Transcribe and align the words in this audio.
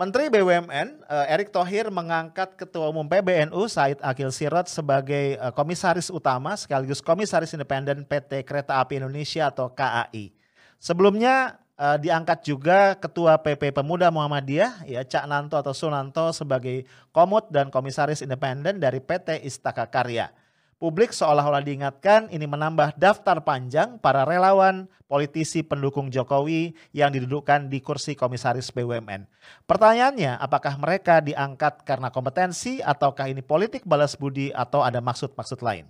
Menteri 0.00 0.32
BUMN 0.32 1.04
uh, 1.12 1.28
Erick 1.28 1.52
Thohir 1.52 1.92
mengangkat 1.92 2.56
Ketua 2.56 2.88
Umum 2.88 3.04
PBNU 3.04 3.68
Said 3.68 4.00
Akil 4.00 4.32
Sirot 4.32 4.64
sebagai 4.64 5.36
uh, 5.36 5.52
komisaris 5.52 6.08
utama 6.08 6.56
sekaligus 6.56 7.04
komisaris 7.04 7.52
independen 7.52 8.08
PT 8.08 8.48
Kereta 8.48 8.80
Api 8.80 8.96
Indonesia 8.96 9.52
atau 9.52 9.68
KAI. 9.68 10.32
Sebelumnya 10.80 11.60
uh, 11.76 12.00
diangkat 12.00 12.48
juga 12.48 12.96
Ketua 12.96 13.44
PP 13.44 13.76
Pemuda 13.76 14.08
Muhammadiyah 14.08 14.88
ya 14.88 15.04
Cak 15.04 15.28
Nanto 15.28 15.60
atau 15.60 15.76
Sunanto 15.76 16.32
sebagai 16.32 16.88
komut 17.12 17.52
dan 17.52 17.68
komisaris 17.68 18.24
independen 18.24 18.80
dari 18.80 19.04
PT 19.04 19.44
Istaka 19.44 19.84
Karya. 19.84 20.32
Publik 20.80 21.12
seolah-olah 21.12 21.60
diingatkan 21.60 22.32
ini 22.32 22.48
menambah 22.48 22.96
daftar 22.96 23.44
panjang 23.44 24.00
para 24.00 24.24
relawan, 24.24 24.88
politisi 25.12 25.60
pendukung 25.60 26.08
Jokowi 26.08 26.72
yang 26.96 27.12
didudukkan 27.12 27.68
di 27.68 27.84
kursi 27.84 28.16
komisaris 28.16 28.72
BUMN. 28.72 29.28
Pertanyaannya, 29.68 30.40
apakah 30.40 30.80
mereka 30.80 31.20
diangkat 31.20 31.84
karena 31.84 32.08
kompetensi 32.08 32.80
ataukah 32.80 33.28
ini 33.28 33.44
politik 33.44 33.84
balas 33.84 34.16
budi 34.16 34.56
atau 34.56 34.80
ada 34.80 35.04
maksud-maksud 35.04 35.60
lain? 35.60 35.84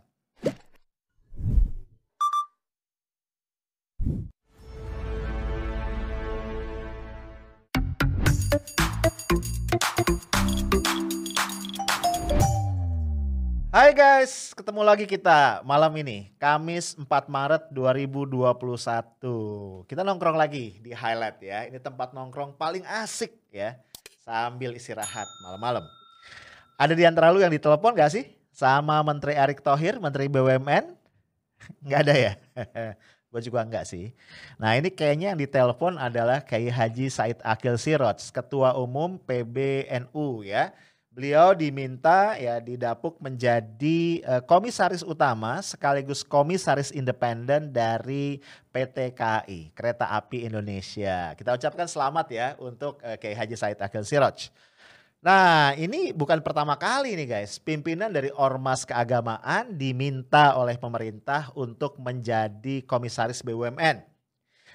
Hai 13.70 13.94
guys, 13.94 14.49
ketemu 14.70 14.86
lagi 14.86 15.02
kita 15.02 15.66
malam 15.66 15.90
ini, 15.98 16.30
Kamis 16.38 16.94
4 16.94 17.02
Maret 17.26 17.74
2021. 17.74 19.82
Kita 19.82 20.06
nongkrong 20.06 20.38
lagi 20.38 20.78
di 20.78 20.94
Highlight 20.94 21.42
ya. 21.42 21.66
Ini 21.66 21.82
tempat 21.82 22.14
nongkrong 22.14 22.54
paling 22.54 22.86
asik 22.86 23.34
ya, 23.50 23.74
sambil 24.22 24.70
istirahat 24.78 25.26
malam-malam. 25.42 25.82
Ada 26.78 26.94
di 26.94 27.02
antara 27.02 27.34
lu 27.34 27.42
yang 27.42 27.50
ditelepon 27.50 27.98
gak 27.98 28.14
sih? 28.14 28.30
Sama 28.54 29.02
Menteri 29.02 29.34
Erick 29.34 29.58
Thohir, 29.58 29.98
Menteri 29.98 30.30
BUMN? 30.30 30.94
Nggak 31.90 32.00
ada 32.06 32.14
ya? 32.14 32.32
Gue 33.34 33.42
juga 33.42 33.66
enggak 33.66 33.90
sih. 33.90 34.14
Nah 34.54 34.78
ini 34.78 34.94
kayaknya 34.94 35.34
yang 35.34 35.40
ditelepon 35.42 35.98
adalah 35.98 36.46
Kiai 36.46 36.70
Haji 36.70 37.10
Said 37.10 37.42
Akil 37.42 37.74
Sirot, 37.74 38.22
Ketua 38.30 38.78
Umum 38.78 39.18
PBNU 39.18 40.46
ya 40.46 40.70
Beliau 41.20 41.52
diminta 41.52 42.32
ya 42.40 42.56
didapuk 42.64 43.20
menjadi 43.20 44.24
uh, 44.24 44.40
komisaris 44.40 45.04
utama 45.04 45.60
sekaligus 45.60 46.24
komisaris 46.24 46.88
independen 46.96 47.68
dari 47.68 48.40
PT 48.72 49.12
KAI, 49.12 49.68
Kereta 49.76 50.16
Api 50.16 50.48
Indonesia. 50.48 51.36
Kita 51.36 51.60
ucapkan 51.60 51.84
selamat 51.84 52.26
ya 52.32 52.48
untuk 52.56 53.04
uh, 53.04 53.20
Kiai 53.20 53.36
Haji 53.36 53.52
Said 53.52 53.76
Akhil 53.84 54.08
Siroj. 54.08 54.48
Nah 55.20 55.76
ini 55.76 56.16
bukan 56.16 56.40
pertama 56.40 56.72
kali 56.80 57.12
nih 57.12 57.28
guys, 57.28 57.60
pimpinan 57.60 58.08
dari 58.08 58.32
Ormas 58.32 58.88
Keagamaan 58.88 59.76
diminta 59.76 60.56
oleh 60.56 60.80
pemerintah 60.80 61.52
untuk 61.52 62.00
menjadi 62.00 62.80
komisaris 62.88 63.44
BUMN. 63.44 64.00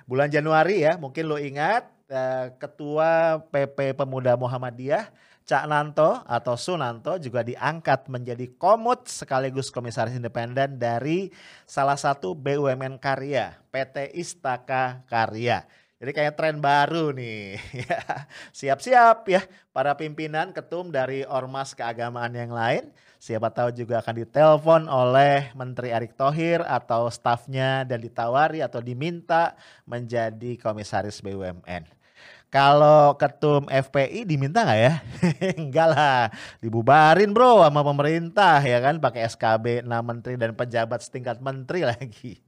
Bulan 0.06 0.30
Januari 0.30 0.86
ya, 0.86 0.94
mungkin 1.02 1.26
lo 1.26 1.42
ingat 1.42 1.90
uh, 2.14 2.54
Ketua 2.62 3.42
PP 3.50 3.98
Pemuda 3.98 4.38
Muhammadiyah 4.38 5.10
Cak 5.46 5.70
Nanto 5.70 6.26
atau 6.26 6.58
Sunanto 6.58 7.22
juga 7.22 7.46
diangkat 7.46 8.10
menjadi 8.10 8.50
komut 8.58 9.06
sekaligus 9.06 9.70
komisaris 9.70 10.18
independen 10.18 10.82
dari 10.82 11.30
salah 11.70 11.94
satu 12.02 12.34
BUMN 12.34 12.98
karya 12.98 13.54
PT 13.70 14.18
Istaka 14.18 15.06
Karya. 15.06 15.62
Jadi 16.02 16.12
kayak 16.12 16.34
tren 16.34 16.58
baru 16.58 17.14
nih. 17.14 17.62
Siap-siap 18.58 19.30
ya 19.30 19.46
para 19.70 19.94
pimpinan 19.94 20.50
ketum 20.50 20.90
dari 20.90 21.22
ormas 21.30 21.78
keagamaan 21.78 22.34
yang 22.34 22.50
lain. 22.50 22.90
Siapa 23.22 23.54
tahu 23.54 23.70
juga 23.70 24.02
akan 24.02 24.26
ditelepon 24.26 24.82
oleh 24.90 25.54
Menteri 25.54 25.94
Erick 25.94 26.18
Thohir 26.18 26.66
atau 26.66 27.06
stafnya 27.14 27.86
dan 27.86 28.02
ditawari 28.02 28.66
atau 28.66 28.82
diminta 28.82 29.54
menjadi 29.86 30.58
komisaris 30.58 31.22
BUMN. 31.22 32.05
Kalau 32.54 33.20
ketum 33.20 33.68
FPI 33.68 34.24
diminta 34.24 34.64
nggak 34.64 34.80
ya? 34.80 34.94
Enggak 35.60 35.88
lah, 35.92 36.22
dibubarin 36.64 37.36
bro 37.36 37.66
sama 37.66 37.84
pemerintah 37.84 38.64
ya 38.64 38.80
kan 38.80 39.02
pakai 39.04 39.28
SKB 39.28 39.84
6 39.84 39.92
menteri 39.92 40.34
dan 40.40 40.56
pejabat 40.56 41.04
setingkat 41.04 41.44
menteri 41.44 41.84
lagi. 41.92 42.40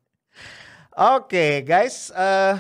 Oke 0.98 1.30
okay, 1.30 1.54
guys, 1.62 2.10
uh, 2.16 2.58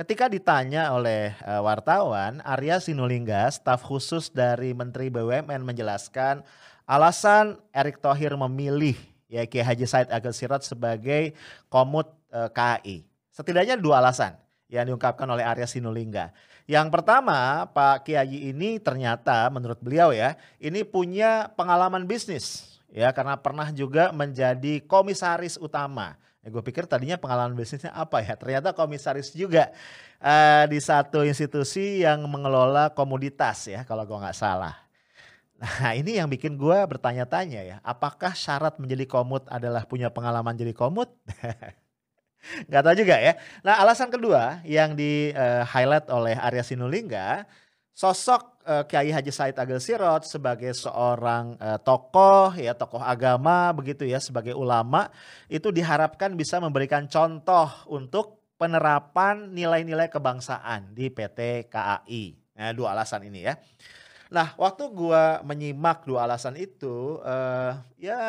ketika 0.00 0.32
ditanya 0.32 0.96
oleh 0.96 1.36
uh, 1.44 1.60
wartawan, 1.60 2.40
Arya 2.40 2.80
Sinulinga, 2.80 3.52
staf 3.52 3.84
khusus 3.84 4.32
dari 4.32 4.72
Menteri 4.72 5.12
BUMN 5.12 5.60
menjelaskan 5.60 6.40
alasan 6.88 7.60
Erick 7.76 8.00
Thohir 8.00 8.32
memilih 8.32 8.96
ya 9.30 9.46
Kiai 9.46 9.62
Haji 9.62 9.86
Said 9.86 10.08
Agil 10.10 10.34
Sirot 10.34 10.66
sebagai 10.66 11.38
komut 11.70 12.10
uh, 12.34 12.46
eh, 12.46 12.50
KAI. 12.50 12.96
Setidaknya 13.30 13.78
dua 13.78 14.02
alasan 14.02 14.34
yang 14.66 14.90
diungkapkan 14.90 15.30
oleh 15.30 15.46
Arya 15.46 15.70
Sinulinga. 15.70 16.34
Yang 16.70 16.86
pertama, 16.94 17.66
Pak 17.74 18.06
Kiai 18.06 18.54
ini 18.54 18.78
ternyata 18.78 19.50
menurut 19.50 19.82
beliau 19.82 20.14
ya, 20.14 20.38
ini 20.62 20.86
punya 20.86 21.50
pengalaman 21.58 22.06
bisnis 22.06 22.78
ya 22.94 23.10
karena 23.10 23.34
pernah 23.34 23.74
juga 23.74 24.14
menjadi 24.14 24.78
komisaris 24.86 25.58
utama. 25.58 26.14
Ya, 26.46 26.48
gue 26.54 26.62
pikir 26.62 26.86
tadinya 26.86 27.18
pengalaman 27.18 27.58
bisnisnya 27.58 27.90
apa 27.90 28.22
ya? 28.22 28.38
Ternyata 28.38 28.70
komisaris 28.70 29.34
juga 29.34 29.74
uh, 30.22 30.64
di 30.70 30.78
satu 30.78 31.26
institusi 31.26 32.06
yang 32.06 32.22
mengelola 32.30 32.94
komoditas 32.94 33.66
ya 33.66 33.82
kalau 33.82 34.06
gue 34.06 34.14
nggak 34.22 34.38
salah. 34.38 34.78
Nah 35.58 35.98
ini 35.98 36.22
yang 36.22 36.30
bikin 36.30 36.54
gue 36.54 36.78
bertanya-tanya 36.86 37.60
ya, 37.66 37.76
apakah 37.82 38.30
syarat 38.30 38.78
menjadi 38.78 39.10
komut 39.10 39.42
adalah 39.50 39.82
punya 39.90 40.06
pengalaman 40.06 40.54
jadi 40.54 40.70
komut? 40.70 41.10
Gak 42.72 42.82
tahu 42.82 42.94
juga 42.96 43.16
ya. 43.20 43.36
Nah 43.60 43.80
alasan 43.80 44.08
kedua 44.08 44.64
yang 44.64 44.96
di 44.96 45.30
uh, 45.36 45.62
highlight 45.64 46.08
oleh 46.08 46.34
Arya 46.34 46.64
Sinulinga, 46.64 47.44
sosok 47.92 48.64
uh, 48.64 48.84
Kiai 48.88 49.12
Haji 49.12 49.28
Said 49.28 49.56
Agil 49.60 49.80
Sirot 49.82 50.24
sebagai 50.24 50.72
seorang 50.72 51.54
uh, 51.60 51.76
tokoh 51.80 52.56
ya 52.56 52.72
tokoh 52.72 53.00
agama 53.00 53.70
begitu 53.76 54.08
ya 54.08 54.16
sebagai 54.22 54.56
ulama 54.56 55.12
itu 55.52 55.68
diharapkan 55.68 56.32
bisa 56.32 56.56
memberikan 56.56 57.04
contoh 57.10 57.68
untuk 57.92 58.40
penerapan 58.60 59.56
nilai-nilai 59.56 60.12
kebangsaan 60.12 60.92
di 60.92 61.08
PT 61.08 61.72
KAI. 61.72 62.24
Nah, 62.60 62.76
dua 62.76 62.92
alasan 62.92 63.24
ini 63.24 63.48
ya. 63.48 63.56
Nah, 64.30 64.54
waktu 64.54 64.86
gua 64.94 65.42
menyimak 65.42 66.06
dua 66.06 66.22
alasan 66.22 66.54
itu, 66.54 67.18
uh, 67.26 67.74
ya 67.98 68.22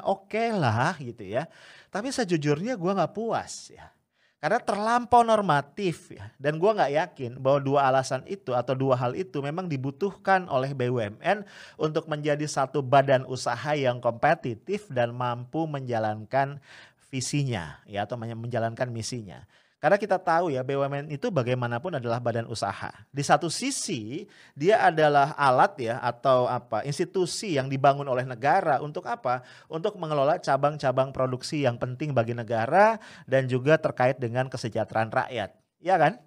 oke 0.00 0.32
okay 0.32 0.48
lah 0.48 0.96
gitu 0.96 1.28
ya. 1.28 1.44
Tapi 1.92 2.08
sejujurnya 2.08 2.76
gue 2.76 2.92
nggak 2.92 3.12
puas 3.12 3.68
ya. 3.72 3.92
Karena 4.36 4.60
terlampau 4.60 5.24
normatif 5.24 6.12
ya. 6.12 6.28
Dan 6.36 6.56
gue 6.56 6.68
nggak 6.68 6.92
yakin 6.92 7.32
bahwa 7.40 7.60
dua 7.60 7.80
alasan 7.88 8.24
itu 8.28 8.52
atau 8.52 8.72
dua 8.76 8.96
hal 8.96 9.16
itu 9.16 9.40
memang 9.40 9.68
dibutuhkan 9.68 10.48
oleh 10.48 10.76
BUMN 10.76 11.44
untuk 11.80 12.04
menjadi 12.08 12.44
satu 12.44 12.84
badan 12.84 13.24
usaha 13.28 13.72
yang 13.76 14.00
kompetitif 14.00 14.88
dan 14.92 15.12
mampu 15.16 15.64
menjalankan 15.64 16.60
visinya 17.08 17.80
ya 17.88 18.04
atau 18.04 18.20
menjalankan 18.20 18.88
misinya. 18.92 19.44
Karena 19.86 20.02
kita 20.02 20.18
tahu 20.18 20.50
ya 20.50 20.66
BUMN 20.66 21.14
itu 21.14 21.30
bagaimanapun 21.30 21.94
adalah 21.94 22.18
badan 22.18 22.50
usaha. 22.50 22.90
Di 23.14 23.22
satu 23.22 23.46
sisi 23.46 24.26
dia 24.58 24.82
adalah 24.82 25.30
alat 25.38 25.78
ya 25.78 26.02
atau 26.02 26.50
apa 26.50 26.82
institusi 26.82 27.54
yang 27.54 27.70
dibangun 27.70 28.02
oleh 28.10 28.26
negara 28.26 28.82
untuk 28.82 29.06
apa? 29.06 29.46
Untuk 29.70 29.94
mengelola 29.94 30.42
cabang-cabang 30.42 31.14
produksi 31.14 31.62
yang 31.62 31.78
penting 31.78 32.10
bagi 32.10 32.34
negara 32.34 32.98
dan 33.30 33.46
juga 33.46 33.78
terkait 33.78 34.18
dengan 34.18 34.50
kesejahteraan 34.50 35.14
rakyat. 35.14 35.54
Ya 35.78 35.94
kan? 35.94 36.18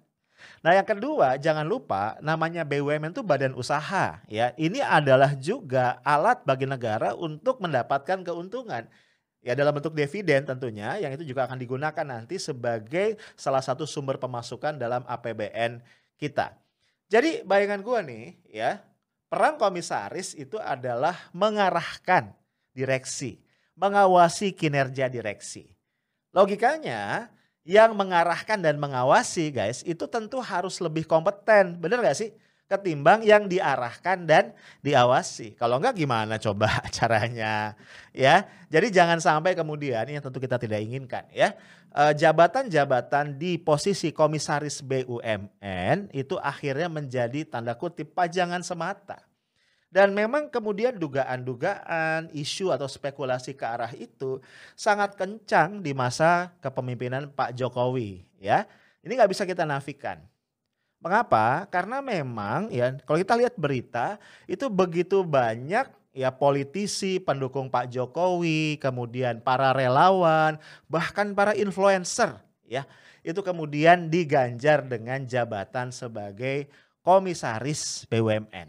Nah 0.64 0.72
yang 0.72 0.88
kedua 0.88 1.36
jangan 1.36 1.68
lupa 1.68 2.16
namanya 2.24 2.64
BUMN 2.64 3.12
itu 3.12 3.20
badan 3.20 3.52
usaha 3.52 4.24
ya. 4.24 4.56
Ini 4.56 4.80
adalah 4.80 5.36
juga 5.36 6.00
alat 6.00 6.48
bagi 6.48 6.64
negara 6.64 7.12
untuk 7.12 7.60
mendapatkan 7.60 8.24
keuntungan. 8.24 8.88
Ya 9.40 9.56
dalam 9.56 9.72
bentuk 9.72 9.96
dividen 9.96 10.44
tentunya 10.44 11.00
yang 11.00 11.16
itu 11.16 11.24
juga 11.24 11.48
akan 11.48 11.56
digunakan 11.56 12.04
nanti 12.04 12.36
sebagai 12.36 13.16
salah 13.40 13.64
satu 13.64 13.88
sumber 13.88 14.20
pemasukan 14.20 14.76
dalam 14.76 15.00
APBN 15.08 15.80
kita. 16.20 16.52
Jadi 17.08 17.40
bayangan 17.48 17.80
gue 17.80 17.98
nih 18.04 18.24
ya, 18.52 18.84
peran 19.32 19.56
komisaris 19.56 20.36
itu 20.36 20.60
adalah 20.60 21.16
mengarahkan 21.32 22.36
direksi, 22.76 23.40
mengawasi 23.80 24.52
kinerja 24.52 25.08
direksi. 25.08 25.72
Logikanya 26.36 27.32
yang 27.64 27.96
mengarahkan 27.96 28.60
dan 28.60 28.76
mengawasi 28.76 29.50
guys 29.50 29.80
itu 29.88 30.04
tentu 30.04 30.38
harus 30.44 30.76
lebih 30.84 31.08
kompeten, 31.08 31.80
bener 31.80 32.04
gak 32.04 32.14
sih? 32.20 32.30
Ketimbang 32.70 33.26
yang 33.26 33.50
diarahkan 33.50 34.22
dan 34.22 34.54
diawasi. 34.86 35.58
Kalau 35.58 35.82
enggak 35.82 35.98
gimana 35.98 36.38
coba 36.38 36.70
caranya 36.96 37.74
ya. 38.14 38.46
Jadi 38.70 38.94
jangan 38.94 39.18
sampai 39.18 39.58
kemudian 39.58 40.06
yang 40.06 40.22
tentu 40.22 40.38
kita 40.38 40.54
tidak 40.54 40.78
inginkan 40.78 41.26
ya. 41.34 41.58
Eh, 41.90 42.14
jabatan-jabatan 42.14 43.34
di 43.34 43.58
posisi 43.58 44.14
komisaris 44.14 44.78
BUMN 44.78 46.14
itu 46.14 46.38
akhirnya 46.38 46.86
menjadi 46.86 47.42
tanda 47.42 47.74
kutip 47.74 48.14
pajangan 48.14 48.62
semata. 48.62 49.26
Dan 49.90 50.14
memang 50.14 50.46
kemudian 50.46 50.94
dugaan-dugaan, 50.94 52.30
isu 52.30 52.70
atau 52.70 52.86
spekulasi 52.86 53.58
ke 53.58 53.66
arah 53.66 53.90
itu 53.98 54.38
sangat 54.78 55.18
kencang 55.18 55.82
di 55.82 55.90
masa 55.90 56.54
kepemimpinan 56.62 57.26
Pak 57.34 57.58
Jokowi 57.58 58.22
ya. 58.38 58.70
Ini 59.02 59.18
nggak 59.18 59.34
bisa 59.34 59.42
kita 59.42 59.66
nafikan. 59.66 60.22
Mengapa? 61.00 61.64
Karena 61.72 62.04
memang 62.04 62.68
ya 62.68 62.92
kalau 63.08 63.16
kita 63.16 63.32
lihat 63.32 63.56
berita 63.56 64.20
itu 64.44 64.68
begitu 64.68 65.24
banyak 65.24 65.88
ya 66.12 66.28
politisi, 66.28 67.16
pendukung 67.16 67.72
Pak 67.72 67.88
Jokowi, 67.88 68.76
kemudian 68.76 69.40
para 69.40 69.72
relawan, 69.72 70.60
bahkan 70.92 71.32
para 71.32 71.56
influencer 71.56 72.36
ya. 72.68 72.84
Itu 73.24 73.40
kemudian 73.40 74.12
diganjar 74.12 74.84
dengan 74.84 75.24
jabatan 75.24 75.92
sebagai 75.92 76.68
komisaris 77.00 78.04
BUMN. 78.08 78.68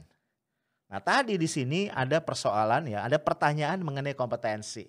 Nah, 0.92 1.00
tadi 1.00 1.40
di 1.40 1.48
sini 1.48 1.88
ada 1.88 2.20
persoalan 2.20 2.84
ya, 2.88 3.08
ada 3.08 3.16
pertanyaan 3.16 3.80
mengenai 3.80 4.12
kompetensi. 4.12 4.88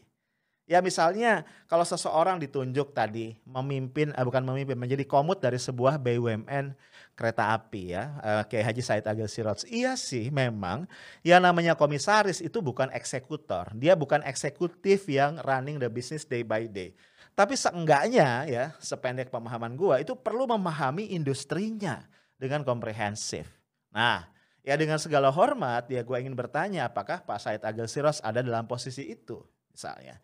Ya 0.72 0.80
misalnya 0.80 1.44
kalau 1.68 1.84
seseorang 1.84 2.40
ditunjuk 2.40 2.96
tadi 2.96 3.36
memimpin, 3.44 4.16
eh, 4.16 4.24
bukan 4.24 4.40
memimpin, 4.40 4.80
menjadi 4.80 5.04
komut 5.04 5.44
dari 5.44 5.60
sebuah 5.60 6.00
BUMN 6.00 6.72
kereta 7.12 7.52
api 7.52 7.92
ya, 7.92 8.16
uh, 8.24 8.42
kayak 8.48 8.72
Haji 8.72 8.80
Said 8.80 9.04
Agil 9.04 9.28
Sirot. 9.28 9.68
Iya 9.68 10.00
sih 10.00 10.32
memang 10.32 10.88
yang 11.20 11.44
namanya 11.44 11.76
komisaris 11.76 12.40
itu 12.40 12.64
bukan 12.64 12.88
eksekutor. 12.88 13.68
Dia 13.76 13.92
bukan 13.92 14.24
eksekutif 14.24 15.04
yang 15.12 15.36
running 15.44 15.76
the 15.76 15.92
business 15.92 16.24
day 16.24 16.40
by 16.40 16.64
day. 16.64 16.96
Tapi 17.36 17.52
seenggaknya 17.52 18.48
ya, 18.48 18.64
sependek 18.80 19.28
pemahaman 19.28 19.76
gua 19.76 20.00
itu 20.00 20.16
perlu 20.16 20.48
memahami 20.48 21.12
industrinya 21.12 22.00
dengan 22.40 22.64
komprehensif. 22.64 23.44
Nah, 23.92 24.24
ya 24.64 24.72
dengan 24.80 24.96
segala 24.96 25.28
hormat 25.28 25.92
ya 25.92 26.00
gua 26.00 26.16
ingin 26.16 26.32
bertanya 26.32 26.88
apakah 26.88 27.20
Pak 27.28 27.38
Said 27.44 27.60
Agil 27.60 27.84
Siros 27.92 28.24
ada 28.24 28.40
dalam 28.40 28.64
posisi 28.64 29.04
itu 29.12 29.36
misalnya. 29.68 30.16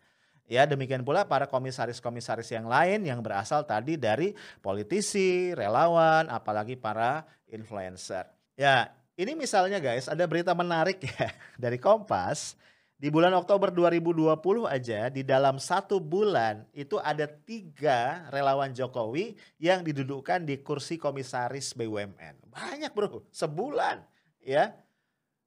Ya 0.49 0.65
demikian 0.65 1.05
pula 1.05 1.29
para 1.29 1.45
komisaris-komisaris 1.45 2.49
yang 2.49 2.65
lain 2.65 3.05
yang 3.05 3.21
berasal 3.21 3.69
tadi 3.69 4.01
dari 4.01 4.33
politisi, 4.65 5.53
relawan, 5.53 6.25
apalagi 6.25 6.73
para 6.73 7.29
influencer. 7.53 8.25
Ya 8.57 8.89
ini 9.13 9.37
misalnya 9.37 9.77
guys 9.77 10.09
ada 10.09 10.25
berita 10.25 10.57
menarik 10.57 11.05
ya 11.05 11.29
dari 11.63 11.77
Kompas. 11.77 12.57
Di 12.99 13.07
bulan 13.07 13.31
Oktober 13.31 13.71
2020 13.71 14.35
aja 14.67 15.07
di 15.07 15.23
dalam 15.23 15.55
satu 15.55 16.03
bulan 16.03 16.67
itu 16.75 16.99
ada 16.99 17.31
tiga 17.31 18.27
relawan 18.27 18.75
Jokowi 18.75 19.39
yang 19.55 19.87
didudukkan 19.87 20.43
di 20.43 20.59
kursi 20.59 20.99
komisaris 20.99 21.79
BUMN. 21.79 22.51
Banyak 22.51 22.91
bro, 22.91 23.23
sebulan 23.31 24.03
ya. 24.43 24.75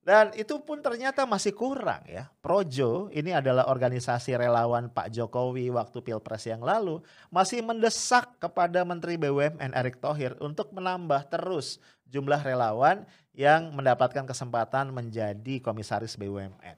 Dan 0.03 0.35
itu 0.35 0.59
pun 0.59 0.83
ternyata 0.83 1.23
masih 1.23 1.55
kurang 1.55 2.03
ya. 2.11 2.27
Projo 2.43 3.07
ini 3.15 3.31
adalah 3.31 3.71
organisasi 3.71 4.35
relawan 4.35 4.91
Pak 4.91 5.15
Jokowi 5.15 5.71
waktu 5.71 6.03
Pilpres 6.03 6.43
yang 6.51 6.59
lalu 6.59 6.99
masih 7.31 7.63
mendesak 7.63 8.35
kepada 8.43 8.83
Menteri 8.83 9.15
BUMN 9.15 9.71
Erick 9.71 10.03
Thohir 10.03 10.35
untuk 10.43 10.75
menambah 10.75 11.31
terus 11.31 11.79
jumlah 12.11 12.43
relawan 12.43 13.07
yang 13.31 13.71
mendapatkan 13.71 14.27
kesempatan 14.27 14.91
menjadi 14.91 15.63
komisaris 15.63 16.19
BUMN. 16.19 16.77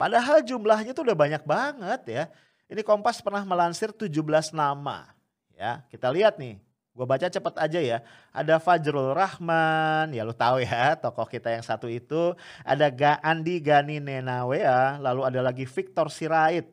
Padahal 0.00 0.40
jumlahnya 0.40 0.96
itu 0.96 1.04
udah 1.04 1.16
banyak 1.16 1.44
banget 1.44 2.00
ya. 2.08 2.24
Ini 2.72 2.80
Kompas 2.80 3.20
pernah 3.20 3.44
melansir 3.44 3.92
17 3.92 4.56
nama. 4.56 5.12
Ya, 5.52 5.84
kita 5.92 6.08
lihat 6.12 6.40
nih 6.40 6.60
Gue 6.96 7.04
baca 7.04 7.28
cepet 7.28 7.54
aja 7.60 7.80
ya. 7.84 7.98
Ada 8.32 8.56
Fajrul 8.56 9.12
Rahman, 9.12 10.16
ya 10.16 10.24
lu 10.24 10.32
tahu 10.32 10.64
ya 10.64 10.96
tokoh 11.04 11.28
kita 11.28 11.52
yang 11.52 11.60
satu 11.60 11.92
itu. 11.92 12.32
Ada 12.64 12.88
Ga 12.88 13.12
Andi 13.20 13.60
Gani 13.60 14.00
Nenawea, 14.00 14.96
lalu 14.96 15.28
ada 15.28 15.44
lagi 15.44 15.68
Victor 15.68 16.08
Sirait. 16.08 16.72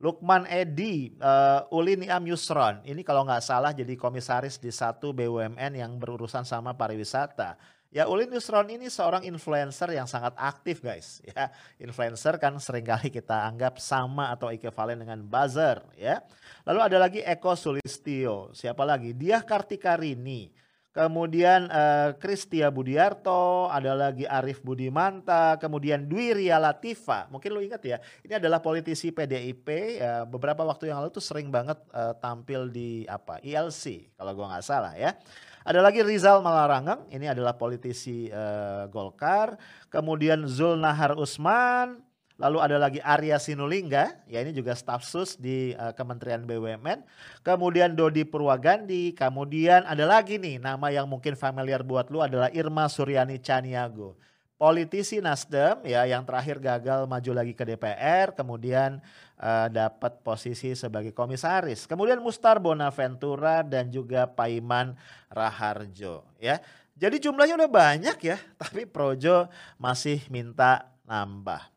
Lukman 0.00 0.48
Edi, 0.48 1.12
uh, 1.20 1.68
Uli 1.76 1.92
Niam 1.92 2.24
Yusron. 2.24 2.80
Ini 2.88 3.04
kalau 3.04 3.20
nggak 3.28 3.44
salah 3.44 3.76
jadi 3.76 4.00
komisaris 4.00 4.56
di 4.56 4.72
satu 4.72 5.12
BUMN 5.12 5.76
yang 5.76 6.00
berurusan 6.00 6.40
sama 6.40 6.72
pariwisata. 6.72 7.60
Ya 7.90 8.06
Ulin 8.06 8.30
Yusron 8.30 8.70
ini 8.70 8.86
seorang 8.86 9.26
influencer 9.26 9.90
yang 9.90 10.06
sangat 10.06 10.38
aktif 10.38 10.78
guys 10.78 11.18
ya. 11.26 11.50
Influencer 11.82 12.38
kan 12.38 12.54
sering 12.62 12.86
kali 12.86 13.10
kita 13.10 13.50
anggap 13.50 13.82
sama 13.82 14.30
atau 14.30 14.54
equivalent 14.54 15.02
dengan 15.02 15.18
buzzer 15.26 15.82
ya. 15.98 16.22
Lalu 16.62 16.80
ada 16.86 16.96
lagi 17.02 17.18
Eko 17.18 17.58
Sulistio, 17.58 18.54
siapa 18.54 18.86
lagi? 18.86 19.10
Dia 19.10 19.42
Kartikarini. 19.42 20.54
Kemudian 20.90 21.70
uh, 21.70 22.18
Kristia 22.18 22.66
Budiarto, 22.66 23.70
ada 23.70 23.94
lagi 23.94 24.26
Arif 24.26 24.58
Budimanta, 24.58 25.54
kemudian 25.62 26.10
Dwi 26.10 26.34
Ria 26.34 26.58
Latifa. 26.58 27.30
Mungkin 27.30 27.54
lo 27.54 27.62
ingat 27.62 27.78
ya, 27.86 28.02
ini 28.26 28.34
adalah 28.34 28.58
politisi 28.58 29.14
PDIP. 29.14 29.68
Ya, 30.02 30.26
beberapa 30.26 30.66
waktu 30.66 30.90
yang 30.90 30.98
lalu 30.98 31.14
tuh 31.14 31.22
sering 31.22 31.46
banget 31.46 31.78
uh, 31.94 32.10
tampil 32.18 32.66
di 32.66 33.06
apa 33.06 33.38
ILC 33.38 34.18
kalau 34.18 34.34
gua 34.34 34.58
nggak 34.58 34.66
salah 34.66 34.98
ya. 34.98 35.14
Ada 35.62 35.78
lagi 35.78 36.02
Rizal 36.02 36.42
Malarangeng, 36.42 37.06
ini 37.14 37.30
adalah 37.30 37.54
politisi 37.54 38.26
uh, 38.26 38.90
Golkar. 38.90 39.54
Kemudian 39.94 40.42
Zulnahar 40.50 41.14
Usman, 41.14 42.02
lalu 42.40 42.58
ada 42.64 42.76
lagi 42.80 42.98
Arya 43.04 43.36
Sinulinga, 43.36 44.24
ya 44.24 44.40
ini 44.40 44.56
juga 44.56 44.72
staf 44.72 45.04
sus 45.04 45.36
di 45.36 45.76
uh, 45.76 45.92
Kementerian 45.92 46.42
BUMN. 46.48 47.04
Kemudian 47.44 47.92
Dodi 47.92 48.24
Purwagandi, 48.24 49.12
kemudian 49.12 49.84
ada 49.84 50.08
lagi 50.08 50.40
nih 50.40 50.56
nama 50.56 50.88
yang 50.88 51.04
mungkin 51.04 51.36
familiar 51.36 51.84
buat 51.84 52.08
lu 52.08 52.24
adalah 52.24 52.48
Irma 52.50 52.88
Suryani 52.88 53.36
Caniago 53.38 54.16
politisi 54.60 55.24
Nasdem 55.24 55.80
ya 55.88 56.04
yang 56.04 56.20
terakhir 56.28 56.60
gagal 56.60 57.08
maju 57.08 57.32
lagi 57.32 57.56
ke 57.56 57.64
DPR 57.64 58.36
kemudian 58.36 59.00
uh, 59.40 59.72
dapat 59.72 60.20
posisi 60.20 60.76
sebagai 60.76 61.16
komisaris. 61.16 61.88
Kemudian 61.88 62.20
Mustar 62.20 62.60
Bonaventura 62.60 63.64
dan 63.64 63.88
juga 63.88 64.28
Paiman 64.28 64.92
Raharjo 65.32 66.28
ya. 66.36 66.60
Jadi 67.00 67.16
jumlahnya 67.24 67.56
udah 67.56 67.72
banyak 67.72 68.18
ya, 68.20 68.36
tapi 68.60 68.84
Projo 68.84 69.48
masih 69.80 70.20
minta 70.28 70.92
nambah. 71.08 71.69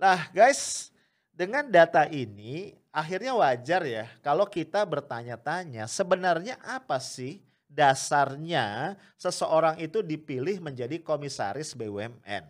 Nah, 0.00 0.32
guys, 0.32 0.88
dengan 1.28 1.68
data 1.68 2.08
ini 2.08 2.72
akhirnya 2.88 3.36
wajar 3.36 3.84
ya 3.84 4.08
kalau 4.24 4.48
kita 4.48 4.80
bertanya-tanya 4.88 5.84
sebenarnya 5.84 6.56
apa 6.64 6.96
sih 6.96 7.44
dasarnya 7.68 8.96
seseorang 9.20 9.76
itu 9.76 10.00
dipilih 10.00 10.56
menjadi 10.64 11.04
komisaris 11.04 11.76
BUMN. 11.76 12.48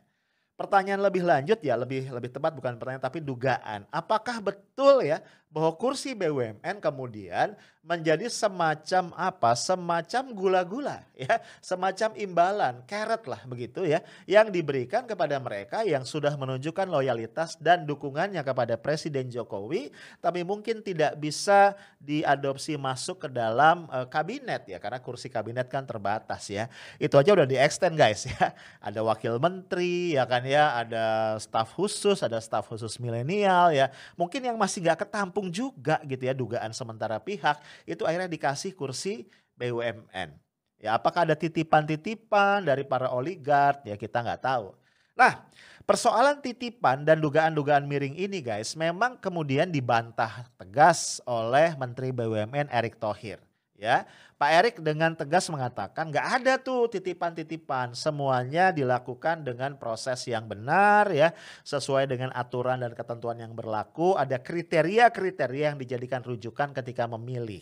Pertanyaan 0.55 1.03
lebih 1.03 1.27
lanjut 1.27 1.59
ya, 1.59 1.75
lebih 1.75 2.07
lebih 2.15 2.31
tepat 2.31 2.55
bukan 2.55 2.79
pertanyaan 2.79 3.03
tapi 3.03 3.19
dugaan. 3.19 3.83
Apakah 3.91 4.39
betul 4.39 4.70
ya 5.03 5.19
bahwa 5.51 5.75
kursi 5.75 6.15
BUMN 6.15 6.79
kemudian 6.79 7.59
menjadi 7.81 8.29
semacam 8.29 9.11
apa? 9.17 9.57
Semacam 9.57 10.37
gula-gula 10.37 11.03
ya, 11.17 11.41
semacam 11.65 12.13
imbalan, 12.15 12.75
carrot 12.85 13.25
lah 13.25 13.41
begitu 13.49 13.83
ya, 13.83 14.05
yang 14.31 14.53
diberikan 14.53 15.09
kepada 15.09 15.41
mereka 15.41 15.83
yang 15.83 16.05
sudah 16.05 16.37
menunjukkan 16.37 16.87
loyalitas 16.87 17.57
dan 17.59 17.89
dukungannya 17.89 18.45
kepada 18.47 18.77
Presiden 18.77 19.33
Jokowi, 19.33 19.91
tapi 20.21 20.45
mungkin 20.47 20.85
tidak 20.85 21.19
bisa 21.19 21.75
diadopsi 21.99 22.77
masuk 22.77 23.27
ke 23.27 23.29
dalam 23.33 23.89
uh, 23.91 24.07
kabinet 24.07 24.71
ya, 24.71 24.77
karena 24.77 25.03
kursi 25.03 25.27
kabinet 25.27 25.67
kan 25.67 25.83
terbatas 25.83 26.47
ya. 26.47 26.71
Itu 27.01 27.19
aja 27.19 27.35
udah 27.35 27.49
di 27.49 27.59
extend 27.59 27.99
guys 27.99 28.29
ya. 28.29 28.55
Ada 28.79 29.03
wakil 29.03 29.43
menteri 29.43 30.15
ya 30.15 30.29
kan 30.31 30.47
ya, 30.47 30.79
ada 30.79 31.05
staf 31.43 31.75
khusus, 31.75 32.23
ada 32.23 32.39
staf 32.39 32.71
khusus 32.71 33.03
milenial 33.03 33.75
ya. 33.75 33.91
Mungkin 34.15 34.47
yang 34.47 34.61
masih 34.61 34.70
nggak 34.79 35.03
ketampung 35.07 35.41
dikepung 35.41 35.49
juga 35.49 35.97
gitu 36.05 36.23
ya 36.29 36.37
dugaan 36.37 36.73
sementara 36.77 37.17
pihak 37.17 37.57
itu 37.89 38.05
akhirnya 38.05 38.29
dikasih 38.29 38.77
kursi 38.77 39.25
BUMN. 39.57 40.37
Ya 40.81 40.97
apakah 40.97 41.25
ada 41.29 41.37
titipan-titipan 41.37 42.65
dari 42.65 42.85
para 42.85 43.09
oligark 43.13 43.85
ya 43.85 43.97
kita 43.97 44.21
nggak 44.21 44.45
tahu. 44.45 44.77
Nah 45.17 45.45
persoalan 45.85 46.41
titipan 46.41 47.05
dan 47.05 47.21
dugaan-dugaan 47.21 47.85
miring 47.89 48.17
ini 48.17 48.41
guys 48.45 48.77
memang 48.77 49.17
kemudian 49.21 49.69
dibantah 49.73 50.49
tegas 50.61 51.21
oleh 51.25 51.73
Menteri 51.77 52.13
BUMN 52.13 52.69
Erick 52.69 53.01
Thohir. 53.01 53.41
Ya, 53.81 54.05
Pak 54.41 54.53
Erik 54.57 54.77
dengan 54.81 55.13
tegas 55.13 55.53
mengatakan 55.53 56.09
nggak 56.09 56.29
ada 56.41 56.57
tuh 56.57 56.89
titipan-titipan, 56.89 57.93
semuanya 57.93 58.73
dilakukan 58.73 59.45
dengan 59.45 59.77
proses 59.77 60.25
yang 60.25 60.49
benar 60.49 61.13
ya, 61.13 61.37
sesuai 61.61 62.09
dengan 62.09 62.33
aturan 62.33 62.81
dan 62.81 62.97
ketentuan 62.97 63.37
yang 63.37 63.53
berlaku, 63.53 64.17
ada 64.17 64.41
kriteria-kriteria 64.41 65.77
yang 65.77 65.77
dijadikan 65.77 66.25
rujukan 66.25 66.73
ketika 66.73 67.05
memilih. 67.05 67.61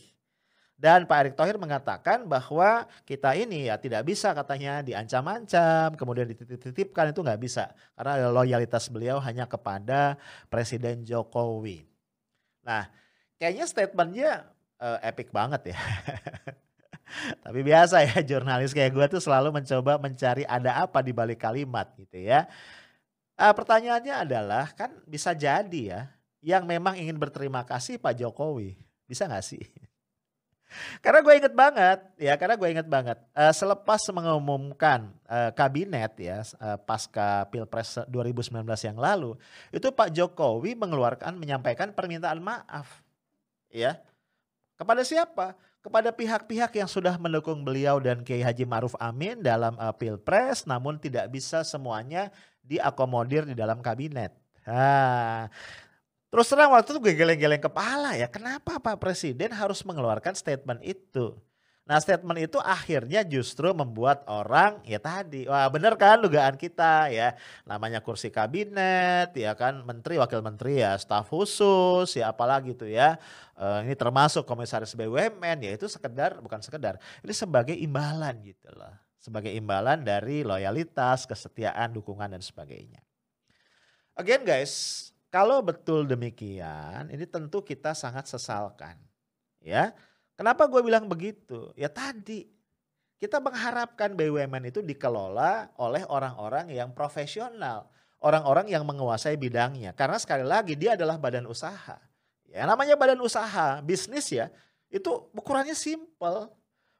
Dan 0.78 1.10
Pak 1.10 1.18
Erick 1.18 1.34
Thohir 1.34 1.58
mengatakan 1.58 2.30
bahwa 2.30 2.86
kita 3.02 3.34
ini 3.34 3.66
ya 3.66 3.74
tidak 3.74 4.06
bisa 4.06 4.30
katanya 4.30 4.78
diancam-ancam, 4.78 5.98
kemudian 5.98 6.30
dititip-titipkan 6.30 7.10
itu 7.10 7.26
nggak 7.26 7.42
bisa. 7.42 7.74
Karena 7.98 8.30
loyalitas 8.30 8.86
beliau 8.86 9.18
hanya 9.18 9.50
kepada 9.50 10.14
Presiden 10.46 11.02
Jokowi. 11.02 11.82
Nah 12.62 12.86
kayaknya 13.34 13.66
statementnya 13.66 14.46
uh, 14.78 15.02
epic 15.02 15.34
banget 15.34 15.74
ya. 15.74 15.78
Tapi 17.42 17.60
biasa 17.64 18.04
ya 18.04 18.16
jurnalis 18.30 18.72
kayak 18.76 18.92
gue 18.92 19.06
tuh 19.18 19.22
selalu 19.22 19.52
mencoba 19.54 19.96
mencari 19.96 20.44
ada 20.44 20.84
apa 20.84 21.00
di 21.00 21.12
balik 21.12 21.40
kalimat 21.42 21.88
gitu 21.96 22.20
ya. 22.20 22.46
Uh, 23.38 23.54
pertanyaannya 23.54 24.14
adalah 24.26 24.74
kan 24.74 24.90
bisa 25.06 25.30
jadi 25.30 25.82
ya 25.82 26.00
yang 26.42 26.66
memang 26.66 26.98
ingin 26.98 27.18
berterima 27.18 27.62
kasih 27.66 27.98
Pak 27.98 28.18
Jokowi. 28.18 28.78
Bisa 29.08 29.24
gak 29.24 29.46
sih? 29.46 29.62
Karena 31.04 31.24
gue 31.24 31.34
inget 31.40 31.54
banget, 31.56 31.98
ya 32.20 32.36
karena 32.36 32.54
gue 32.60 32.68
inget 32.68 32.84
banget. 32.84 33.16
Uh, 33.32 33.48
selepas 33.56 34.04
mengumumkan 34.12 35.08
uh, 35.24 35.48
kabinet 35.56 36.12
ya 36.20 36.44
uh, 36.60 36.76
pasca 36.76 37.48
pilpres 37.48 38.04
2019 38.04 38.52
yang 38.84 39.00
lalu, 39.00 39.32
itu 39.72 39.88
Pak 39.88 40.12
Jokowi 40.12 40.76
mengeluarkan 40.76 41.40
menyampaikan 41.40 41.96
permintaan 41.96 42.44
maaf, 42.44 43.00
ya 43.72 43.96
kepada 44.78 45.02
siapa? 45.02 45.58
Kepada 45.82 46.14
pihak-pihak 46.14 46.74
yang 46.78 46.86
sudah 46.86 47.18
mendukung 47.18 47.66
beliau 47.66 47.98
dan 47.98 48.22
Kiai 48.22 48.42
Haji 48.42 48.64
Maruf 48.66 48.94
Amin 48.98 49.42
dalam 49.42 49.74
uh, 49.78 49.94
pilpres, 49.94 50.66
namun 50.66 50.98
tidak 51.02 51.26
bisa 51.34 51.66
semuanya 51.66 52.30
diakomodir 52.62 53.46
di 53.46 53.54
dalam 53.58 53.82
kabinet. 53.82 54.30
Nah, 54.64 55.50
Terus 56.28 56.44
terang 56.52 56.76
waktu 56.76 56.92
itu 56.92 57.00
gue 57.00 57.14
geleng-geleng 57.16 57.62
kepala 57.64 58.12
ya, 58.12 58.28
kenapa 58.28 58.76
Pak 58.76 59.00
Presiden 59.00 59.48
harus 59.48 59.80
mengeluarkan 59.80 60.36
statement 60.36 60.84
itu? 60.84 61.32
Nah 61.88 61.96
statement 62.04 62.36
itu 62.36 62.60
akhirnya 62.60 63.24
justru 63.24 63.72
membuat 63.72 64.20
orang 64.28 64.76
ya 64.84 65.00
tadi, 65.00 65.48
wah 65.48 65.72
bener 65.72 65.96
kan 65.96 66.20
dugaan 66.20 66.60
kita 66.60 67.08
ya, 67.08 67.32
namanya 67.64 68.04
kursi 68.04 68.28
kabinet 68.28 69.32
ya 69.32 69.56
kan, 69.56 69.80
menteri, 69.88 70.20
wakil 70.20 70.44
menteri 70.44 70.84
ya, 70.84 71.00
staf 71.00 71.32
khusus 71.32 72.12
ya 72.12 72.28
apalagi 72.28 72.76
tuh 72.76 72.92
ya, 72.92 73.16
uh, 73.56 73.80
ini 73.80 73.96
termasuk 73.96 74.44
komisaris 74.44 74.92
BUMN 74.92 75.64
ya 75.64 75.72
itu 75.72 75.88
sekedar, 75.88 76.36
bukan 76.44 76.60
sekedar, 76.60 77.00
ini 77.24 77.32
sebagai 77.32 77.72
imbalan 77.72 78.36
gitu 78.44 78.68
loh. 78.76 78.92
Sebagai 79.16 79.50
imbalan 79.56 80.04
dari 80.04 80.44
loyalitas, 80.44 81.24
kesetiaan, 81.24 81.96
dukungan 81.96 82.36
dan 82.36 82.44
sebagainya. 82.44 83.00
Again 84.12 84.44
guys, 84.44 85.08
kalau 85.32 85.64
betul 85.64 86.04
demikian, 86.04 87.08
ini 87.08 87.24
tentu 87.24 87.64
kita 87.64 87.96
sangat 87.96 88.28
sesalkan. 88.28 89.00
Ya, 89.58 89.96
kenapa 90.38 90.70
gue 90.70 90.78
bilang 90.86 91.10
begitu? 91.10 91.74
Ya 91.74 91.90
tadi 91.90 92.46
kita 93.18 93.42
mengharapkan 93.42 94.14
BUMN 94.14 94.70
itu 94.70 94.78
dikelola 94.78 95.74
oleh 95.74 96.06
orang-orang 96.06 96.70
yang 96.70 96.94
profesional, 96.94 97.90
orang-orang 98.22 98.70
yang 98.70 98.86
menguasai 98.86 99.34
bidangnya. 99.34 99.90
Karena 99.98 100.22
sekali 100.22 100.46
lagi 100.46 100.78
dia 100.78 100.94
adalah 100.94 101.18
badan 101.18 101.50
usaha. 101.50 101.98
Ya 102.46 102.62
namanya 102.64 102.94
badan 102.94 103.18
usaha, 103.18 103.82
bisnis 103.82 104.30
ya, 104.30 104.48
itu 104.88 105.10
ukurannya 105.34 105.74
simple. 105.74 106.48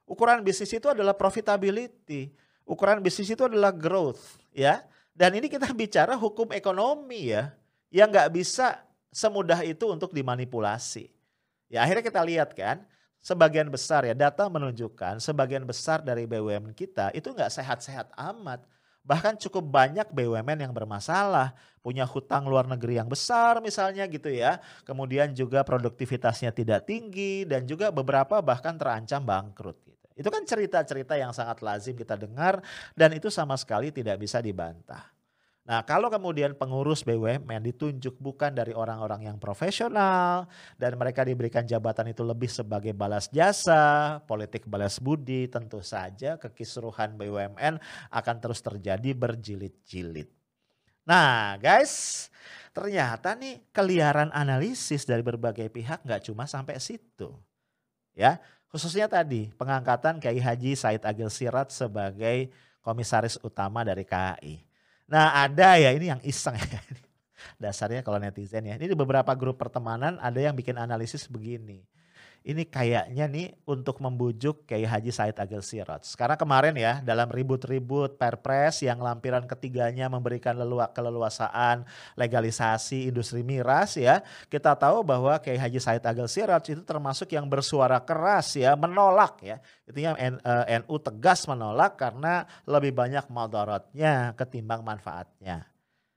Ukuran 0.03 0.43
bisnis 0.43 0.75
itu 0.75 0.91
adalah 0.91 1.15
profitability. 1.15 2.33
Ukuran 2.67 3.01
bisnis 3.01 3.33
itu 3.33 3.45
adalah 3.47 3.73
growth, 3.73 4.37
ya. 4.53 4.85
Dan 5.15 5.37
ini 5.39 5.49
kita 5.49 5.71
bicara 5.73 6.13
hukum 6.15 6.53
ekonomi 6.53 7.33
ya 7.33 7.51
yang 7.89 8.07
nggak 8.07 8.29
bisa 8.29 8.79
semudah 9.09 9.59
itu 9.65 9.89
untuk 9.89 10.13
dimanipulasi. 10.13 11.09
Ya 11.69 11.85
akhirnya 11.85 12.05
kita 12.05 12.21
lihat 12.21 12.53
kan, 12.53 12.85
sebagian 13.19 13.67
besar 13.67 14.07
ya 14.07 14.15
data 14.15 14.47
menunjukkan 14.47 15.19
sebagian 15.19 15.67
besar 15.67 15.99
dari 15.99 16.23
BUMN 16.23 16.71
kita 16.71 17.11
itu 17.11 17.29
nggak 17.31 17.51
sehat-sehat 17.51 18.11
amat. 18.15 18.63
Bahkan 18.99 19.41
cukup 19.41 19.63
banyak 19.63 20.11
BUMN 20.11 20.69
yang 20.69 20.73
bermasalah, 20.75 21.55
punya 21.79 22.05
hutang 22.05 22.45
luar 22.45 22.67
negeri 22.67 22.99
yang 22.99 23.09
besar 23.09 23.57
misalnya 23.63 24.05
gitu 24.05 24.29
ya. 24.29 24.61
Kemudian 24.85 25.33
juga 25.33 25.65
produktivitasnya 25.65 26.53
tidak 26.53 26.85
tinggi 26.85 27.47
dan 27.47 27.65
juga 27.65 27.89
beberapa 27.89 28.37
bahkan 28.43 28.77
terancam 28.77 29.23
bangkrut 29.23 29.81
gitu. 29.87 30.07
Itu 30.19 30.29
kan 30.29 30.43
cerita-cerita 30.43 31.15
yang 31.15 31.31
sangat 31.31 31.63
lazim 31.63 31.95
kita 31.95 32.19
dengar 32.19 32.59
dan 32.93 33.15
itu 33.15 33.31
sama 33.31 33.55
sekali 33.55 33.89
tidak 33.89 34.19
bisa 34.19 34.43
dibantah. 34.43 35.18
Nah, 35.69 35.85
kalau 35.85 36.09
kemudian 36.09 36.57
pengurus 36.57 37.05
BUMN 37.05 37.61
ditunjuk 37.61 38.17
bukan 38.17 38.49
dari 38.57 38.73
orang-orang 38.73 39.29
yang 39.29 39.37
profesional 39.37 40.49
dan 40.81 40.97
mereka 40.97 41.21
diberikan 41.21 41.61
jabatan 41.61 42.09
itu 42.09 42.25
lebih 42.25 42.49
sebagai 42.49 42.89
balas 42.89 43.29
jasa, 43.29 44.17
politik 44.25 44.65
balas 44.65 44.97
budi, 44.97 45.45
tentu 45.45 45.77
saja 45.85 46.41
kekisruhan 46.41 47.13
BUMN 47.13 47.77
akan 48.09 48.35
terus 48.41 48.65
terjadi 48.65 49.13
berjilid-jilid. 49.13 50.25
Nah, 51.05 51.53
guys, 51.61 52.33
ternyata 52.73 53.37
nih 53.37 53.61
keliaran 53.69 54.33
analisis 54.33 55.05
dari 55.05 55.21
berbagai 55.21 55.69
pihak 55.69 56.01
nggak 56.01 56.33
cuma 56.33 56.49
sampai 56.49 56.81
situ. 56.81 57.29
Ya, 58.17 58.41
khususnya 58.73 59.05
tadi 59.05 59.53
pengangkatan 59.53 60.17
Kiai 60.17 60.41
Haji 60.41 60.73
Said 60.73 61.05
Agil 61.05 61.29
Sirat 61.29 61.69
sebagai 61.69 62.49
komisaris 62.81 63.37
utama 63.45 63.85
dari 63.85 64.01
KAI. 64.01 64.68
Nah 65.09 65.43
ada 65.45 65.75
ya 65.75 65.89
ini 65.91 66.13
yang 66.13 66.21
iseng 66.21 66.55
ya. 66.55 66.79
Dasarnya 67.61 68.05
kalau 68.05 68.21
netizen 68.21 68.63
ya. 68.69 68.77
Ini 68.77 68.93
beberapa 68.95 69.33
grup 69.35 69.59
pertemanan 69.59 70.21
ada 70.21 70.39
yang 70.39 70.55
bikin 70.55 70.77
analisis 70.77 71.27
begini 71.27 71.83
ini 72.47 72.63
kayaknya 72.63 73.27
nih 73.27 73.51
untuk 73.67 73.99
membujuk 73.99 74.63
Kiai 74.63 74.87
Haji 74.87 75.11
Said 75.11 75.37
Agil 75.37 75.59
Sirot. 75.59 76.01
Karena 76.15 76.39
kemarin 76.39 76.73
ya 76.73 77.03
dalam 77.03 77.27
ribut-ribut 77.27 78.15
perpres 78.15 78.81
yang 78.81 79.03
lampiran 79.03 79.43
ketiganya 79.43 80.07
memberikan 80.07 80.55
leluak 80.55 80.95
keleluasaan 80.95 81.83
legalisasi 82.15 83.11
industri 83.11 83.43
miras 83.45 83.99
ya. 83.99 84.25
Kita 84.47 84.73
tahu 84.73 85.03
bahwa 85.05 85.37
Kiai 85.43 85.59
Haji 85.59 85.79
Said 85.83 86.03
Agil 86.07 86.25
Sirot 86.25 86.63
itu 86.65 86.81
termasuk 86.81 87.29
yang 87.29 87.45
bersuara 87.45 88.01
keras 88.01 88.55
ya 88.57 88.73
menolak 88.79 89.43
ya. 89.45 89.61
Intinya 89.85 90.17
NU 90.17 90.95
eh, 90.97 91.01
tegas 91.05 91.45
menolak 91.45 91.99
karena 91.99 92.47
lebih 92.65 92.95
banyak 92.95 93.27
madaratnya 93.27 94.33
ketimbang 94.33 94.81
manfaatnya. 94.81 95.69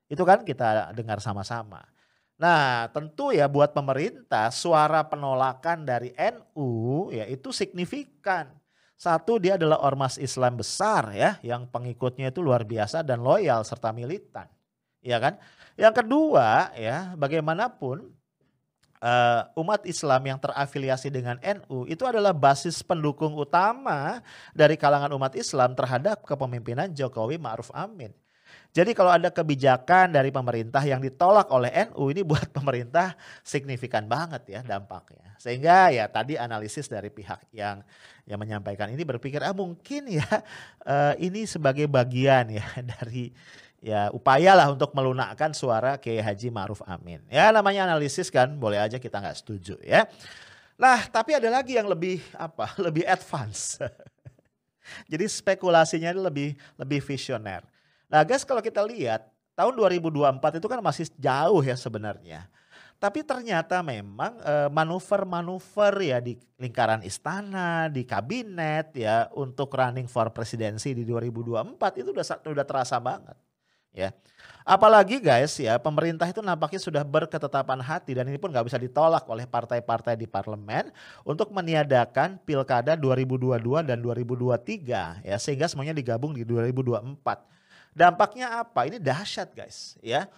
Itu 0.08 0.24
kan 0.24 0.46
kita 0.46 0.96
dengar 0.96 1.20
sama-sama. 1.20 1.91
Nah 2.40 2.88
tentu 2.90 3.30
ya 3.30 3.46
buat 3.46 3.74
pemerintah 3.76 4.48
suara 4.52 5.04
penolakan 5.06 5.84
dari 5.84 6.14
NU 6.16 7.10
ya 7.12 7.28
itu 7.28 7.50
signifikan. 7.50 8.50
Satu 8.96 9.42
dia 9.42 9.58
adalah 9.58 9.82
ormas 9.82 10.14
Islam 10.14 10.62
besar 10.62 11.10
ya 11.10 11.34
yang 11.42 11.66
pengikutnya 11.66 12.30
itu 12.30 12.38
luar 12.38 12.62
biasa 12.62 13.02
dan 13.02 13.18
loyal 13.18 13.66
serta 13.66 13.90
militan. 13.90 14.46
Ya 15.02 15.18
kan? 15.18 15.42
Yang 15.74 16.04
kedua 16.06 16.70
ya 16.78 17.10
bagaimanapun 17.18 18.14
uh, 19.02 19.42
umat 19.58 19.82
Islam 19.84 20.22
yang 20.22 20.38
terafiliasi 20.38 21.10
dengan 21.10 21.36
NU 21.42 21.84
itu 21.90 22.06
adalah 22.06 22.30
basis 22.30 22.80
pendukung 22.80 23.34
utama 23.34 24.22
dari 24.54 24.78
kalangan 24.78 25.10
umat 25.18 25.34
Islam 25.34 25.74
terhadap 25.74 26.22
kepemimpinan 26.22 26.94
Jokowi 26.94 27.36
Ma'ruf 27.36 27.74
Amin. 27.74 28.14
Jadi 28.72 28.96
kalau 28.96 29.12
ada 29.12 29.28
kebijakan 29.28 30.16
dari 30.16 30.32
pemerintah 30.32 30.80
yang 30.80 30.96
ditolak 31.04 31.52
oleh 31.52 31.92
NU 31.92 32.08
ini 32.08 32.24
buat 32.24 32.48
pemerintah 32.56 33.12
signifikan 33.44 34.08
banget 34.08 34.48
ya 34.48 34.60
dampaknya. 34.64 35.36
Sehingga 35.36 35.92
ya 35.92 36.08
tadi 36.08 36.40
analisis 36.40 36.88
dari 36.88 37.12
pihak 37.12 37.52
yang 37.52 37.84
yang 38.24 38.40
menyampaikan 38.40 38.88
ini 38.88 39.04
berpikir 39.04 39.44
ah 39.44 39.52
mungkin 39.52 40.08
ya 40.08 40.24
uh, 40.88 41.12
ini 41.26 41.44
sebagai 41.44 41.84
bagian 41.84 42.48
ya 42.48 42.64
dari 42.96 43.28
ya 43.84 44.08
upaya 44.08 44.56
lah 44.56 44.72
untuk 44.72 44.96
melunakkan 44.96 45.52
suara 45.52 46.00
Kiai 46.00 46.24
Haji 46.24 46.48
Ma'ruf 46.48 46.80
Amin. 46.88 47.20
Ya 47.28 47.52
namanya 47.52 47.92
analisis 47.92 48.32
kan 48.32 48.56
boleh 48.56 48.80
aja 48.80 48.96
kita 48.96 49.20
nggak 49.20 49.36
setuju 49.36 49.76
ya. 49.84 50.08
Nah 50.80 51.12
tapi 51.12 51.36
ada 51.36 51.52
lagi 51.52 51.76
yang 51.76 51.92
lebih 51.92 52.24
apa 52.40 52.72
lebih 52.80 53.04
advance. 53.04 53.84
Jadi 55.12 55.28
spekulasinya 55.28 56.08
lebih 56.16 56.56
lebih 56.80 57.04
visioner. 57.04 57.71
Nah 58.12 58.28
guys 58.28 58.44
kalau 58.44 58.60
kita 58.60 58.84
lihat 58.84 59.32
tahun 59.56 59.72
2024 59.72 60.60
itu 60.60 60.68
kan 60.68 60.78
masih 60.84 61.08
jauh 61.16 61.64
ya 61.64 61.72
sebenarnya. 61.72 62.44
Tapi 63.00 63.24
ternyata 63.26 63.82
memang 63.82 64.38
eh, 64.44 64.68
manuver-manuver 64.70 65.92
ya 65.98 66.22
di 66.22 66.38
lingkaran 66.60 67.02
istana, 67.02 67.90
di 67.90 68.06
kabinet 68.06 68.94
ya 68.94 69.26
untuk 69.34 69.72
running 69.74 70.06
for 70.06 70.30
presidensi 70.30 70.94
di 70.94 71.02
2024 71.08 71.98
itu 71.98 72.14
udah 72.14 72.26
udah 72.52 72.66
terasa 72.68 73.00
banget. 73.00 73.34
Ya. 73.92 74.14
Apalagi 74.62 75.18
guys 75.18 75.58
ya 75.58 75.74
pemerintah 75.82 76.24
itu 76.30 76.38
nampaknya 76.38 76.78
sudah 76.78 77.02
berketetapan 77.02 77.82
hati 77.82 78.14
dan 78.14 78.30
ini 78.30 78.38
pun 78.38 78.54
nggak 78.54 78.70
bisa 78.70 78.78
ditolak 78.78 79.26
oleh 79.26 79.44
partai-partai 79.44 80.14
di 80.14 80.30
parlemen 80.30 80.88
untuk 81.26 81.50
meniadakan 81.50 82.38
pilkada 82.46 82.94
2022 82.94 83.58
dan 83.82 83.98
2023 83.98 85.26
ya 85.26 85.36
sehingga 85.42 85.66
semuanya 85.66 85.92
digabung 85.96 86.32
di 86.36 86.46
2024. 86.46 87.52
Dampaknya 87.92 88.64
apa? 88.64 88.88
Ini 88.88 88.96
dahsyat 88.96 89.52
guys 89.52 90.00
ya. 90.00 90.28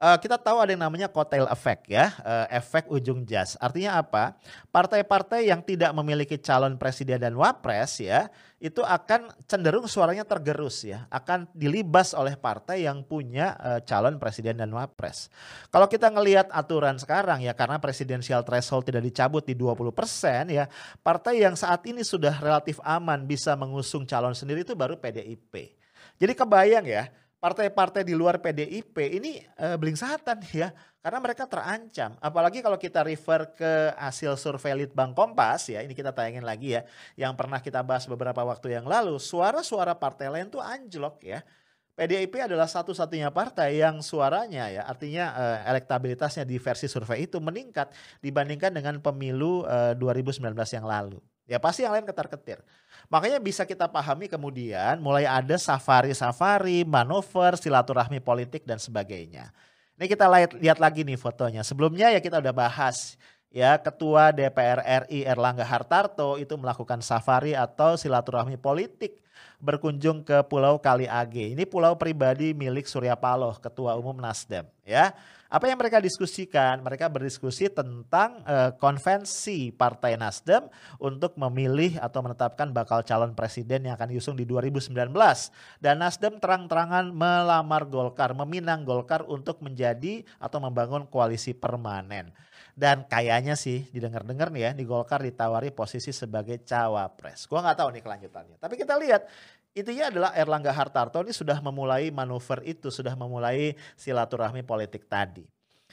uh, 0.00 0.16
kita 0.16 0.40
tahu 0.40 0.56
ada 0.58 0.72
yang 0.72 0.82
namanya 0.82 1.06
kotel 1.12 1.44
effect 1.52 1.92
ya, 1.92 2.16
uh, 2.24 2.46
efek 2.48 2.88
ujung 2.88 3.22
jas. 3.28 3.54
Artinya 3.60 4.00
apa? 4.00 4.34
Partai-partai 4.72 5.52
yang 5.52 5.60
tidak 5.60 5.92
memiliki 5.92 6.40
calon 6.40 6.80
presiden 6.80 7.20
dan 7.20 7.36
wapres 7.36 8.00
ya, 8.00 8.32
itu 8.56 8.80
akan 8.80 9.32
cenderung 9.44 9.84
suaranya 9.84 10.24
tergerus 10.24 10.88
ya, 10.88 11.04
akan 11.12 11.48
dilibas 11.52 12.16
oleh 12.16 12.34
partai 12.34 12.88
yang 12.88 13.04
punya 13.04 13.54
uh, 13.60 13.80
calon 13.84 14.16
presiden 14.16 14.58
dan 14.58 14.72
wapres. 14.72 15.28
Kalau 15.68 15.86
kita 15.86 16.08
ngelihat 16.08 16.48
aturan 16.48 16.96
sekarang 16.96 17.44
ya, 17.44 17.52
karena 17.52 17.76
presidensial 17.76 18.40
threshold 18.42 18.88
tidak 18.88 19.04
dicabut 19.04 19.44
di 19.44 19.52
20% 19.52 19.92
ya, 20.48 20.64
partai 21.04 21.44
yang 21.44 21.54
saat 21.54 21.84
ini 21.84 22.00
sudah 22.00 22.40
relatif 22.40 22.80
aman 22.80 23.28
bisa 23.28 23.52
mengusung 23.52 24.08
calon 24.08 24.32
sendiri 24.32 24.64
itu 24.64 24.72
baru 24.72 24.96
PDIP. 24.96 25.79
Jadi 26.20 26.36
kebayang 26.36 26.84
ya, 26.84 27.08
partai-partai 27.40 28.04
di 28.04 28.12
luar 28.12 28.36
PDIP 28.44 28.92
ini 29.16 29.40
uh, 29.56 29.80
belingsatan 29.80 30.44
ya 30.60 30.68
karena 31.00 31.18
mereka 31.18 31.48
terancam. 31.48 32.12
Apalagi 32.20 32.60
kalau 32.60 32.76
kita 32.76 33.00
refer 33.00 33.48
ke 33.56 33.96
hasil 33.96 34.36
survei 34.36 34.76
Litbang 34.76 35.16
Kompas 35.16 35.72
ya 35.72 35.80
ini 35.80 35.96
kita 35.96 36.12
tayangin 36.12 36.44
lagi 36.44 36.76
ya 36.76 36.84
yang 37.16 37.32
pernah 37.32 37.64
kita 37.64 37.80
bahas 37.80 38.04
beberapa 38.04 38.44
waktu 38.44 38.76
yang 38.76 38.84
lalu 38.84 39.16
suara-suara 39.16 39.96
partai 39.96 40.28
lain 40.28 40.52
tuh 40.52 40.60
anjlok 40.60 41.24
ya. 41.24 41.40
PDIP 41.96 42.32
adalah 42.40 42.64
satu-satunya 42.64 43.28
partai 43.28 43.76
yang 43.76 44.00
suaranya 44.00 44.72
ya 44.72 44.88
artinya 44.88 45.36
uh, 45.36 45.58
elektabilitasnya 45.68 46.48
di 46.48 46.56
versi 46.56 46.88
survei 46.88 47.28
itu 47.28 47.36
meningkat 47.44 47.92
dibandingkan 48.24 48.72
dengan 48.72 49.04
pemilu 49.04 49.68
uh, 49.68 49.92
eh, 49.92 50.00
2019 50.00 50.40
yang 50.80 50.88
lalu 50.88 51.20
ya 51.50 51.58
pasti 51.58 51.82
yang 51.82 51.98
lain 51.98 52.06
ketar-ketir 52.06 52.62
Makanya 53.10 53.42
bisa 53.42 53.66
kita 53.66 53.90
pahami 53.90 54.30
kemudian 54.30 55.02
mulai 55.02 55.26
ada 55.26 55.58
safari-safari, 55.58 56.86
manuver, 56.86 57.58
silaturahmi 57.58 58.22
politik 58.22 58.62
dan 58.62 58.78
sebagainya. 58.78 59.50
Ini 59.98 60.06
kita 60.06 60.30
lihat, 60.30 60.78
lagi 60.78 61.02
nih 61.02 61.18
fotonya. 61.18 61.66
Sebelumnya 61.66 62.14
ya 62.14 62.22
kita 62.22 62.38
udah 62.38 62.54
bahas 62.54 63.18
ya 63.50 63.74
Ketua 63.82 64.30
DPR 64.30 65.10
RI 65.10 65.26
Erlangga 65.26 65.66
Hartarto 65.66 66.38
itu 66.38 66.54
melakukan 66.54 67.02
safari 67.02 67.58
atau 67.58 67.98
silaturahmi 67.98 68.54
politik 68.54 69.18
berkunjung 69.58 70.22
ke 70.22 70.46
Pulau 70.46 70.78
Kali 70.78 71.10
Age. 71.10 71.50
Ini 71.52 71.66
pulau 71.66 71.98
pribadi 71.98 72.54
milik 72.54 72.86
Surya 72.86 73.18
Paloh, 73.18 73.58
Ketua 73.58 73.98
Umum 73.98 74.16
Nasdem 74.22 74.70
ya. 74.86 75.10
Apa 75.50 75.66
yang 75.66 75.82
mereka 75.82 75.98
diskusikan? 75.98 76.78
Mereka 76.78 77.10
berdiskusi 77.10 77.66
tentang 77.66 78.38
uh, 78.46 78.70
konvensi 78.78 79.74
Partai 79.74 80.14
Nasdem 80.14 80.70
untuk 81.02 81.34
memilih 81.34 81.98
atau 81.98 82.22
menetapkan 82.22 82.70
bakal 82.70 83.02
calon 83.02 83.34
presiden 83.34 83.82
yang 83.82 83.98
akan 83.98 84.14
diusung 84.14 84.38
di 84.38 84.46
2019. 84.46 84.94
Dan 85.82 85.94
Nasdem 85.98 86.38
terang-terangan 86.38 87.10
melamar 87.10 87.82
Golkar, 87.90 88.30
meminang 88.30 88.86
Golkar 88.86 89.26
untuk 89.26 89.58
menjadi 89.58 90.22
atau 90.38 90.62
membangun 90.62 91.10
koalisi 91.10 91.50
permanen. 91.50 92.30
Dan 92.78 93.04
kayaknya 93.10 93.58
sih 93.58 93.90
didengar-dengar 93.90 94.54
nih 94.54 94.62
ya 94.62 94.70
di 94.70 94.86
Golkar 94.86 95.18
ditawari 95.18 95.74
posisi 95.74 96.14
sebagai 96.14 96.62
cawapres. 96.62 97.50
Gua 97.50 97.66
nggak 97.66 97.76
tahu 97.82 97.88
nih 97.90 98.02
kelanjutannya. 98.06 98.56
Tapi 98.62 98.74
kita 98.78 98.94
lihat 99.02 99.26
Intinya 99.70 100.10
adalah 100.10 100.30
Erlangga 100.34 100.74
Hartarto 100.74 101.22
ini 101.22 101.30
sudah 101.30 101.62
memulai 101.62 102.10
manuver 102.10 102.58
itu, 102.66 102.90
sudah 102.90 103.14
memulai 103.14 103.78
silaturahmi 103.94 104.66
politik 104.66 105.06
tadi. 105.06 105.46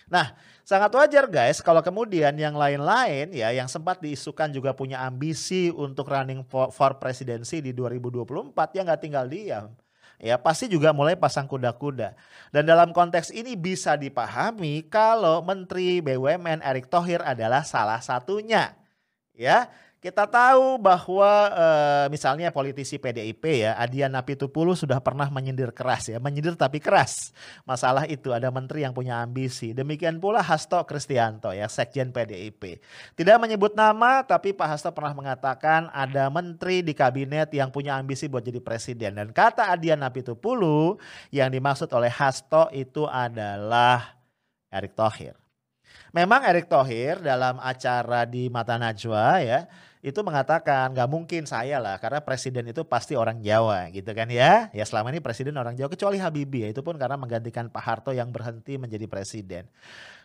Nah, 0.07 0.33
sangat 0.63 0.93
wajar 0.95 1.27
guys 1.27 1.59
kalau 1.59 1.83
kemudian 1.83 2.31
yang 2.39 2.55
lain-lain 2.55 3.27
ya 3.35 3.51
yang 3.51 3.67
sempat 3.67 3.99
diisukan 3.99 4.47
juga 4.53 4.71
punya 4.71 5.03
ambisi 5.03 5.67
untuk 5.73 6.07
running 6.07 6.47
for, 6.47 6.71
for 6.71 6.95
presidency 6.95 7.59
di 7.59 7.75
2024 7.75 8.55
ya 8.77 8.81
nggak 8.87 9.01
tinggal 9.03 9.25
diam. 9.27 9.67
Ya 10.17 10.33
pasti 10.41 10.65
juga 10.65 10.89
mulai 10.97 11.13
pasang 11.13 11.45
kuda-kuda. 11.45 12.17
Dan 12.49 12.65
dalam 12.65 12.89
konteks 12.89 13.29
ini 13.29 13.53
bisa 13.53 13.93
dipahami 13.93 14.81
kalau 14.89 15.45
Menteri 15.45 16.01
BUMN 16.01 16.65
Erick 16.65 16.89
Thohir 16.89 17.21
adalah 17.21 17.61
salah 17.61 18.01
satunya. 18.01 18.73
Ya, 19.37 19.69
kita 19.97 20.29
tahu 20.29 20.77
bahwa 20.77 21.49
e, 21.49 21.67
misalnya 22.13 22.53
politisi 22.53 23.01
PDIP 23.01 23.65
ya, 23.65 23.73
Adian 23.81 24.13
Napitupulu 24.13 24.77
sudah 24.77 25.01
pernah 25.01 25.25
menyindir 25.33 25.73
keras 25.73 26.05
ya, 26.05 26.21
menyindir 26.21 26.53
tapi 26.53 26.77
keras. 26.77 27.33
Masalah 27.65 28.05
itu 28.05 28.29
ada 28.29 28.53
menteri 28.53 28.85
yang 28.85 28.93
punya 28.93 29.17
ambisi. 29.17 29.73
Demikian 29.73 30.21
pula 30.21 30.45
Hasto 30.45 30.77
Kristianto 30.85 31.49
ya, 31.49 31.65
Sekjen 31.65 32.13
PDIP. 32.13 32.77
Tidak 33.17 33.37
menyebut 33.41 33.73
nama 33.73 34.21
tapi 34.21 34.53
Pak 34.53 34.77
Hasto 34.77 34.93
pernah 34.93 35.17
mengatakan 35.17 35.89
ada 35.89 36.29
menteri 36.29 36.85
di 36.85 36.93
kabinet 36.93 37.49
yang 37.57 37.73
punya 37.73 37.97
ambisi 37.97 38.29
buat 38.29 38.45
jadi 38.45 38.61
presiden. 38.61 39.17
Dan 39.17 39.33
kata 39.33 39.73
Adian 39.73 39.97
Napitupulu 40.05 41.01
yang 41.33 41.49
dimaksud 41.49 41.89
oleh 41.89 42.13
Hasto 42.13 42.69
itu 42.69 43.09
adalah 43.09 44.13
Erick 44.69 44.93
Thohir. 44.93 45.46
Memang 46.15 46.43
Erick 46.47 46.71
Thohir 46.71 47.19
dalam 47.19 47.59
acara 47.59 48.23
di 48.23 48.47
Mata 48.47 48.79
Najwa 48.79 49.41
ya 49.43 49.67
itu 50.07 50.23
mengatakan 50.23 50.93
nggak 50.93 51.09
mungkin 51.09 51.43
saya 51.43 51.81
lah 51.81 51.99
karena 51.99 52.23
presiden 52.23 52.69
itu 52.69 52.85
pasti 52.85 53.17
orang 53.17 53.41
Jawa 53.43 53.89
gitu 53.91 54.07
kan 54.13 54.29
ya. 54.31 54.71
Ya 54.71 54.85
selama 54.85 55.11
ini 55.11 55.19
presiden 55.19 55.57
orang 55.57 55.75
Jawa 55.75 55.89
kecuali 55.91 56.21
Habibie 56.21 56.63
ya 56.63 56.69
itu 56.71 56.79
pun 56.79 56.95
karena 56.95 57.17
menggantikan 57.19 57.67
Pak 57.67 57.83
Harto 57.83 58.11
yang 58.13 58.29
berhenti 58.31 58.77
menjadi 58.79 59.03
presiden. 59.09 59.65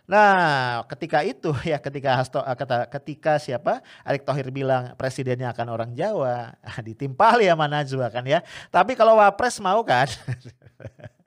Nah, 0.02 0.82
ketika 0.90 1.22
itu 1.22 1.54
ya 1.70 1.78
ketika 1.80 2.18
Hasto 2.18 2.42
eh, 2.42 2.56
kata 2.58 2.90
ketika 2.90 3.38
siapa 3.38 3.80
Erick 4.04 4.28
Thohir 4.28 4.52
bilang 4.52 4.92
presidennya 4.94 5.50
akan 5.50 5.66
orang 5.72 5.90
Jawa, 5.96 6.54
ditimpal 6.87 7.40
ya 7.40 7.56
Najwa 7.56 8.06
kan 8.12 8.22
ya. 8.28 8.44
Tapi 8.68 8.92
kalau 8.92 9.18
Wapres 9.18 9.58
mau 9.58 9.80
kan? 9.82 10.06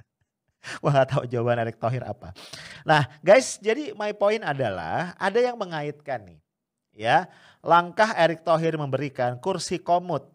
Wah 0.84 0.91
gak 1.01 1.17
tahu 1.17 1.23
jawaban 1.30 1.62
Erick 1.62 1.78
Thohir 1.78 2.01
apa. 2.06 2.32
Nah 2.88 3.06
guys 3.21 3.58
jadi 3.60 3.93
my 3.93 4.15
point 4.15 4.41
adalah 4.41 5.13
ada 5.17 5.39
yang 5.39 5.60
mengaitkan 5.60 6.23
nih 6.25 6.39
ya. 6.95 7.28
Langkah 7.65 8.13
Erick 8.15 8.45
Thohir 8.45 8.78
memberikan 8.78 9.38
kursi 9.41 9.82
komut 9.82 10.30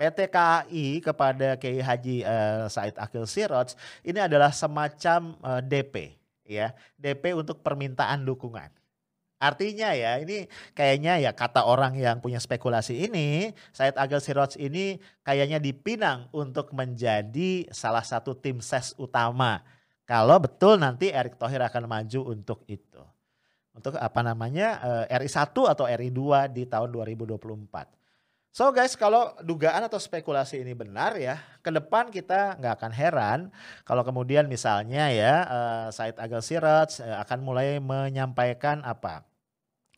PT 0.00 0.32
KAI 0.32 1.04
kepada 1.04 1.60
Kiai 1.60 1.84
Haji 1.84 2.24
uh, 2.24 2.64
Said 2.72 2.96
Akil 2.96 3.28
Siroj 3.28 3.76
ini 4.00 4.16
adalah 4.16 4.48
semacam 4.48 5.36
uh, 5.44 5.60
eh, 5.60 5.62
DP 5.66 5.94
ya. 6.48 6.72
DP 6.96 7.36
untuk 7.36 7.60
permintaan 7.60 8.24
dukungan 8.24 8.79
Artinya 9.40 9.96
ya 9.96 10.20
ini 10.20 10.44
kayaknya 10.76 11.16
ya 11.16 11.32
kata 11.32 11.64
orang 11.64 11.96
yang 11.96 12.20
punya 12.20 12.36
spekulasi 12.36 13.08
ini 13.08 13.56
Said 13.72 13.96
Akil 13.96 14.20
Siroj 14.20 14.60
ini 14.60 15.00
kayaknya 15.24 15.56
dipinang 15.56 16.28
untuk 16.28 16.76
menjadi 16.76 17.64
salah 17.72 18.04
satu 18.04 18.36
tim 18.36 18.60
ses 18.60 18.92
utama. 19.00 19.64
Kalau 20.04 20.36
betul 20.44 20.76
nanti 20.76 21.08
Erick 21.08 21.40
Thohir 21.40 21.64
akan 21.64 21.88
maju 21.88 22.20
untuk 22.36 22.68
itu. 22.68 23.00
Untuk 23.72 23.96
apa 23.96 24.20
namanya 24.20 24.76
eh, 25.08 25.16
RI 25.24 25.32
1 25.32 25.56
atau 25.56 25.88
RI 25.88 26.12
2 26.12 26.52
di 26.52 26.68
tahun 26.68 26.92
2024. 26.92 27.96
So 28.50 28.68
guys, 28.74 28.98
kalau 28.98 29.32
dugaan 29.40 29.86
atau 29.86 29.96
spekulasi 29.96 30.60
ini 30.60 30.74
benar 30.74 31.14
ya, 31.16 31.38
ke 31.62 31.70
depan 31.70 32.10
kita 32.10 32.58
nggak 32.58 32.74
akan 32.82 32.92
heran 32.92 33.40
kalau 33.86 34.02
kemudian 34.02 34.50
misalnya 34.50 35.06
ya 35.14 35.34
uh, 35.46 35.86
Said 35.94 36.18
Agil 36.18 36.42
Siraj 36.42 36.98
uh, 36.98 37.22
akan 37.22 37.46
mulai 37.46 37.78
menyampaikan 37.78 38.82
apa 38.82 39.29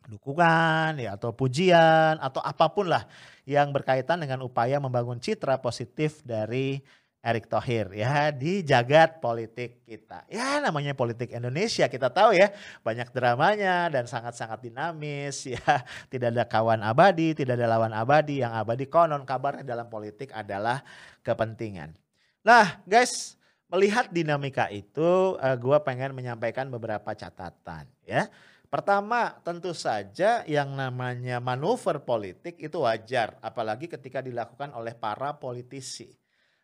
dukungan 0.09 0.99
ya 0.99 1.15
atau 1.15 1.31
pujian 1.35 2.19
atau 2.19 2.43
apa 2.43 2.71
pun 2.71 2.91
lah 2.91 3.07
yang 3.47 3.71
berkaitan 3.75 4.23
dengan 4.23 4.43
upaya 4.47 4.79
membangun 4.79 5.19
citra 5.19 5.59
positif 5.59 6.23
dari 6.23 6.83
Erick 7.23 7.47
Thohir 7.47 7.95
ya 7.95 8.35
di 8.35 8.67
jagat 8.67 9.23
politik 9.23 9.87
kita. 9.87 10.27
Ya 10.27 10.59
namanya 10.59 10.91
politik 10.91 11.31
Indonesia 11.31 11.87
kita 11.87 12.11
tahu 12.11 12.35
ya 12.35 12.51
banyak 12.83 13.15
dramanya 13.15 13.87
dan 13.95 14.11
sangat-sangat 14.11 14.67
dinamis 14.67 15.47
ya. 15.55 15.87
Tidak 16.11 16.35
ada 16.35 16.43
kawan 16.51 16.83
abadi, 16.83 17.31
tidak 17.39 17.63
ada 17.63 17.71
lawan 17.71 17.95
abadi. 17.95 18.43
Yang 18.43 18.67
abadi 18.67 18.85
konon 18.91 19.23
kabarnya 19.23 19.63
dalam 19.63 19.87
politik 19.87 20.35
adalah 20.35 20.83
kepentingan. 21.23 21.95
Nah 22.43 22.83
guys 22.83 23.39
melihat 23.71 24.11
dinamika 24.11 24.67
itu 24.75 25.39
eh, 25.39 25.55
gue 25.55 25.79
pengen 25.87 26.19
menyampaikan 26.19 26.67
beberapa 26.75 27.15
catatan 27.15 27.87
ya. 28.03 28.27
Pertama, 28.73 29.37
tentu 29.45 29.77
saja 29.77 30.49
yang 30.49 30.73
namanya 30.73 31.45
manuver 31.45 32.01
politik 32.09 32.57
itu 32.57 32.81
wajar, 32.81 33.37
apalagi 33.45 33.85
ketika 33.85 34.25
dilakukan 34.25 34.73
oleh 34.73 34.97
para 34.97 35.37
politisi. 35.37 36.17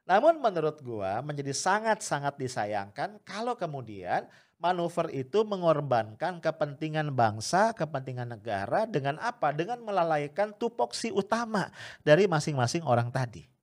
Namun 0.09 0.41
menurut 0.41 0.81
gua 0.81 1.21
menjadi 1.21 1.53
sangat-sangat 1.53 2.41
disayangkan 2.41 3.21
kalau 3.29 3.61
kemudian 3.61 4.25
manuver 4.57 5.13
itu 5.13 5.45
mengorbankan 5.45 6.41
kepentingan 6.41 7.13
bangsa, 7.13 7.77
kepentingan 7.77 8.41
negara 8.41 8.89
dengan 8.89 9.21
apa? 9.21 9.53
Dengan 9.53 9.85
melalaikan 9.85 10.57
tupoksi 10.57 11.13
utama 11.13 11.69
dari 12.01 12.25
masing-masing 12.25 12.89
orang 12.89 13.13
tadi. 13.13 13.58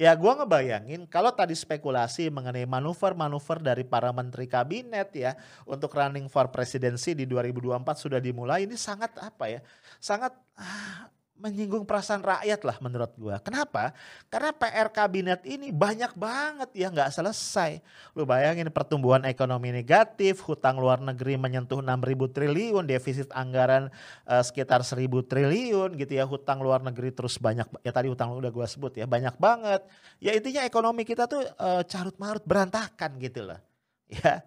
Ya 0.00 0.16
gua 0.16 0.32
ngebayangin 0.32 1.04
kalau 1.04 1.28
tadi 1.28 1.52
spekulasi 1.52 2.32
mengenai 2.32 2.64
manuver-manuver 2.64 3.60
dari 3.60 3.84
para 3.84 4.08
menteri 4.16 4.48
kabinet 4.48 5.12
ya 5.12 5.36
untuk 5.68 5.92
running 5.92 6.24
for 6.24 6.48
presidency 6.48 7.12
di 7.12 7.28
2024 7.28 7.84
sudah 8.00 8.16
dimulai 8.16 8.64
ini 8.64 8.80
sangat 8.80 9.12
apa 9.20 9.52
ya? 9.52 9.60
Sangat 10.00 10.32
ah, 10.56 11.12
menyinggung 11.40 11.88
perasaan 11.88 12.20
rakyat 12.20 12.60
lah 12.62 12.76
menurut 12.84 13.10
gua. 13.16 13.40
Kenapa? 13.40 13.96
Karena 14.28 14.52
PR 14.52 14.88
kabinet 14.92 15.40
ini 15.48 15.72
banyak 15.72 16.12
banget 16.12 16.70
ya 16.76 16.92
nggak 16.92 17.08
selesai. 17.08 17.80
Lu 18.12 18.28
bayangin 18.28 18.68
pertumbuhan 18.68 19.24
ekonomi 19.24 19.72
negatif, 19.72 20.44
hutang 20.44 20.76
luar 20.76 21.00
negeri 21.00 21.40
menyentuh 21.40 21.80
6.000 21.80 22.36
triliun, 22.36 22.84
defisit 22.84 23.32
anggaran 23.32 23.88
uh, 24.28 24.44
sekitar 24.44 24.84
1.000 24.84 25.00
triliun 25.24 25.96
gitu 25.96 26.12
ya, 26.12 26.28
hutang 26.28 26.60
luar 26.60 26.84
negeri 26.84 27.10
terus 27.10 27.40
banyak 27.40 27.64
ya 27.80 27.90
tadi 27.90 28.12
hutang 28.12 28.36
udah 28.36 28.52
gua 28.52 28.68
sebut 28.68 29.00
ya, 29.00 29.08
banyak 29.08 29.34
banget. 29.40 29.80
Ya 30.20 30.36
intinya 30.36 30.62
ekonomi 30.68 31.08
kita 31.08 31.24
tuh 31.24 31.40
uh, 31.56 31.80
carut 31.88 32.14
marut 32.20 32.44
berantakan 32.44 33.16
gitu 33.16 33.48
loh. 33.48 33.58
Ya 34.10 34.44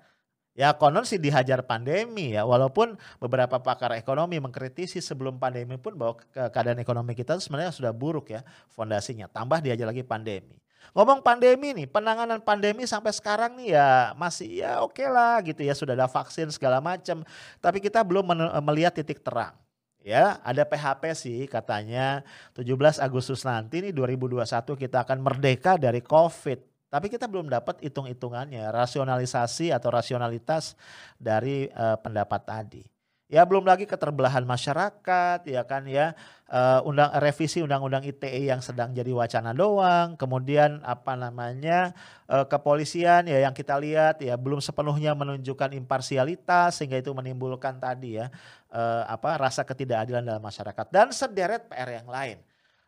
Ya 0.54 0.70
konon 0.78 1.02
sih 1.02 1.18
dihajar 1.18 1.66
pandemi 1.66 2.38
ya, 2.38 2.46
walaupun 2.46 2.94
beberapa 3.18 3.58
pakar 3.58 3.98
ekonomi 3.98 4.38
mengkritisi 4.38 5.02
sebelum 5.02 5.42
pandemi 5.42 5.82
pun 5.82 5.98
bahwa 5.98 6.22
keadaan 6.30 6.78
ekonomi 6.78 7.18
kita 7.18 7.42
sebenarnya 7.42 7.74
sudah 7.74 7.90
buruk 7.90 8.30
ya 8.30 8.46
fondasinya, 8.70 9.26
tambah 9.26 9.66
dihajar 9.66 9.90
lagi 9.90 10.06
pandemi. 10.06 10.62
Ngomong 10.94 11.26
pandemi 11.26 11.74
nih, 11.74 11.90
penanganan 11.90 12.38
pandemi 12.38 12.86
sampai 12.86 13.10
sekarang 13.18 13.58
nih 13.58 13.74
ya 13.74 14.14
masih 14.14 14.62
ya 14.62 14.86
oke 14.86 14.94
okay 15.02 15.10
lah 15.10 15.42
gitu 15.42 15.66
ya, 15.66 15.74
sudah 15.74 15.98
ada 15.98 16.06
vaksin 16.06 16.46
segala 16.54 16.78
macam, 16.78 17.26
tapi 17.58 17.82
kita 17.82 18.06
belum 18.06 18.22
melihat 18.62 18.94
titik 18.94 19.26
terang. 19.26 19.58
Ya, 20.06 20.38
ada 20.44 20.68
PHP 20.68 21.16
sih 21.16 21.40
katanya 21.50 22.22
17 22.54 23.02
Agustus 23.02 23.42
nanti 23.42 23.82
nih 23.82 23.96
2021 23.96 24.46
kita 24.76 25.02
akan 25.02 25.18
merdeka 25.18 25.82
dari 25.82 26.04
Covid. 26.04 26.73
Tapi 26.94 27.10
kita 27.10 27.26
belum 27.26 27.50
dapat 27.50 27.82
hitung-hitungannya, 27.82 28.70
rasionalisasi 28.70 29.74
atau 29.74 29.90
rasionalitas 29.90 30.78
dari 31.18 31.66
uh, 31.74 31.98
pendapat 31.98 32.42
tadi. 32.46 32.86
Ya 33.34 33.42
belum 33.50 33.66
lagi 33.66 33.90
keterbelahan 33.90 34.46
masyarakat, 34.46 35.42
ya 35.50 35.66
kan 35.66 35.90
ya 35.90 36.14
uh, 36.54 36.86
undang 36.86 37.10
revisi 37.18 37.66
undang-undang 37.66 38.06
ITE 38.06 38.46
yang 38.46 38.62
sedang 38.62 38.94
jadi 38.94 39.10
wacana 39.10 39.58
doang, 39.58 40.14
kemudian 40.22 40.86
apa 40.86 41.18
namanya 41.18 41.98
uh, 42.30 42.46
kepolisian 42.46 43.26
ya 43.26 43.42
yang 43.42 43.58
kita 43.58 43.74
lihat 43.82 44.22
ya 44.22 44.38
belum 44.38 44.62
sepenuhnya 44.62 45.18
menunjukkan 45.18 45.74
imparsialitas 45.74 46.78
sehingga 46.78 47.02
itu 47.02 47.10
menimbulkan 47.10 47.82
tadi 47.82 48.22
ya 48.22 48.30
uh, 48.70 49.02
apa 49.10 49.42
rasa 49.42 49.66
ketidakadilan 49.66 50.22
dalam 50.22 50.44
masyarakat 50.46 50.86
dan 50.94 51.10
sederet 51.10 51.66
PR 51.74 51.90
yang 51.90 52.06
lain. 52.14 52.38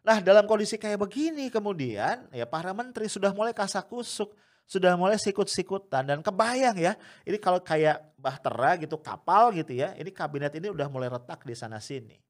Nah 0.05 0.21
dalam 0.21 0.45
kondisi 0.45 0.77
kayak 0.77 1.01
begini 1.01 1.49
kemudian 1.49 2.29
ya 2.29 2.45
para 2.45 2.69
menteri 2.77 3.09
sudah 3.09 3.33
mulai 3.33 3.57
kasakusuk, 3.57 4.37
sudah 4.69 4.93
mulai 4.93 5.17
sikut-sikutan 5.17 6.05
dan 6.05 6.21
kebayang 6.21 6.77
ya. 6.77 6.93
Ini 7.25 7.41
kalau 7.41 7.57
kayak 7.57 8.13
bahtera 8.21 8.77
gitu 8.77 9.01
kapal 9.01 9.49
gitu 9.57 9.73
ya, 9.73 9.97
ini 9.97 10.13
kabinet 10.13 10.53
ini 10.53 10.69
udah 10.69 10.85
mulai 10.93 11.09
retak 11.09 11.41
di 11.41 11.57
sana 11.57 11.81
sini. 11.81 12.21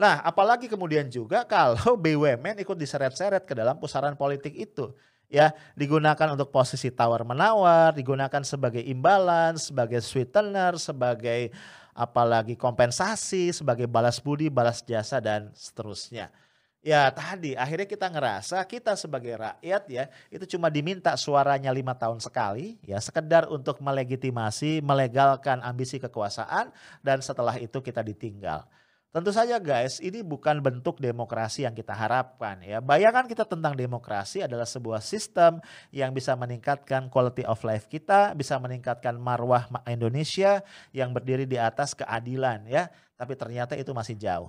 Nah 0.00 0.24
apalagi 0.24 0.72
kemudian 0.72 1.12
juga 1.12 1.44
kalau 1.52 2.00
BUMN 2.00 2.64
ikut 2.64 2.76
diseret-seret 2.80 3.44
ke 3.44 3.52
dalam 3.52 3.76
pusaran 3.76 4.16
politik 4.16 4.56
itu 4.56 4.96
ya 5.28 5.52
digunakan 5.76 6.32
untuk 6.32 6.48
posisi 6.48 6.88
tawar 6.88 7.28
menawar, 7.28 7.92
digunakan 7.92 8.40
sebagai 8.40 8.80
imbalan, 8.80 9.60
sebagai 9.60 10.00
sweetener, 10.00 10.80
sebagai 10.80 11.52
apalagi 11.92 12.56
kompensasi, 12.56 13.52
sebagai 13.52 13.84
balas 13.84 14.16
budi, 14.16 14.48
balas 14.48 14.80
jasa 14.80 15.20
dan 15.20 15.52
seterusnya. 15.52 16.32
Ya 16.80 17.12
tadi 17.12 17.52
akhirnya 17.52 17.84
kita 17.84 18.08
ngerasa 18.08 18.56
kita 18.64 18.96
sebagai 18.96 19.36
rakyat 19.36 19.82
ya 19.92 20.08
itu 20.32 20.56
cuma 20.56 20.72
diminta 20.72 21.12
suaranya 21.12 21.68
lima 21.76 21.92
tahun 21.92 22.24
sekali 22.24 22.80
ya 22.80 22.96
sekedar 22.96 23.52
untuk 23.52 23.84
melegitimasi 23.84 24.80
melegalkan 24.80 25.60
ambisi 25.60 26.00
kekuasaan 26.00 26.72
dan 27.04 27.20
setelah 27.20 27.60
itu 27.60 27.84
kita 27.84 28.00
ditinggal. 28.00 28.64
Tentu 29.12 29.28
saja 29.28 29.60
guys 29.60 30.00
ini 30.00 30.24
bukan 30.24 30.62
bentuk 30.64 31.02
demokrasi 31.04 31.68
yang 31.68 31.76
kita 31.76 31.92
harapkan 31.92 32.64
ya. 32.64 32.80
Bayangan 32.80 33.28
kita 33.28 33.44
tentang 33.44 33.76
demokrasi 33.76 34.40
adalah 34.40 34.64
sebuah 34.64 35.04
sistem 35.04 35.60
yang 35.92 36.16
bisa 36.16 36.32
meningkatkan 36.32 37.12
quality 37.12 37.44
of 37.44 37.60
life 37.60 37.92
kita, 37.92 38.32
bisa 38.32 38.56
meningkatkan 38.56 39.20
marwah 39.20 39.68
Indonesia 39.84 40.64
yang 40.96 41.12
berdiri 41.12 41.44
di 41.44 41.60
atas 41.60 41.92
keadilan 41.92 42.64
ya. 42.70 42.88
Tapi 43.20 43.36
ternyata 43.36 43.76
itu 43.76 43.90
masih 43.92 44.16
jauh. 44.16 44.48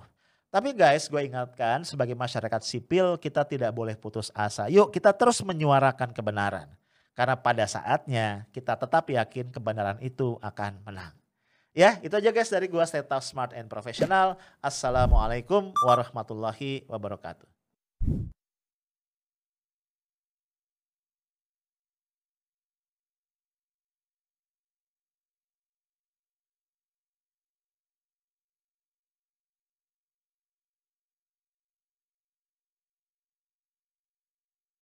Tapi 0.52 0.76
guys, 0.76 1.08
gue 1.08 1.16
ingatkan 1.24 1.80
sebagai 1.80 2.12
masyarakat 2.12 2.60
sipil 2.60 3.16
kita 3.16 3.40
tidak 3.48 3.72
boleh 3.72 3.96
putus 3.96 4.28
asa. 4.36 4.68
Yuk 4.68 4.92
kita 4.92 5.08
terus 5.16 5.40
menyuarakan 5.40 6.12
kebenaran. 6.12 6.68
Karena 7.16 7.40
pada 7.40 7.64
saatnya 7.64 8.44
kita 8.52 8.76
tetap 8.76 9.08
yakin 9.08 9.48
kebenaran 9.48 9.96
itu 10.04 10.36
akan 10.44 10.76
menang. 10.84 11.16
Ya, 11.72 11.96
itu 12.04 12.12
aja 12.12 12.28
guys 12.28 12.52
dari 12.52 12.68
gue 12.68 12.84
Stay 12.84 13.00
Smart 13.24 13.56
and 13.56 13.72
Professional. 13.72 14.36
Assalamualaikum 14.60 15.72
warahmatullahi 15.88 16.84
wabarakatuh. 16.84 17.48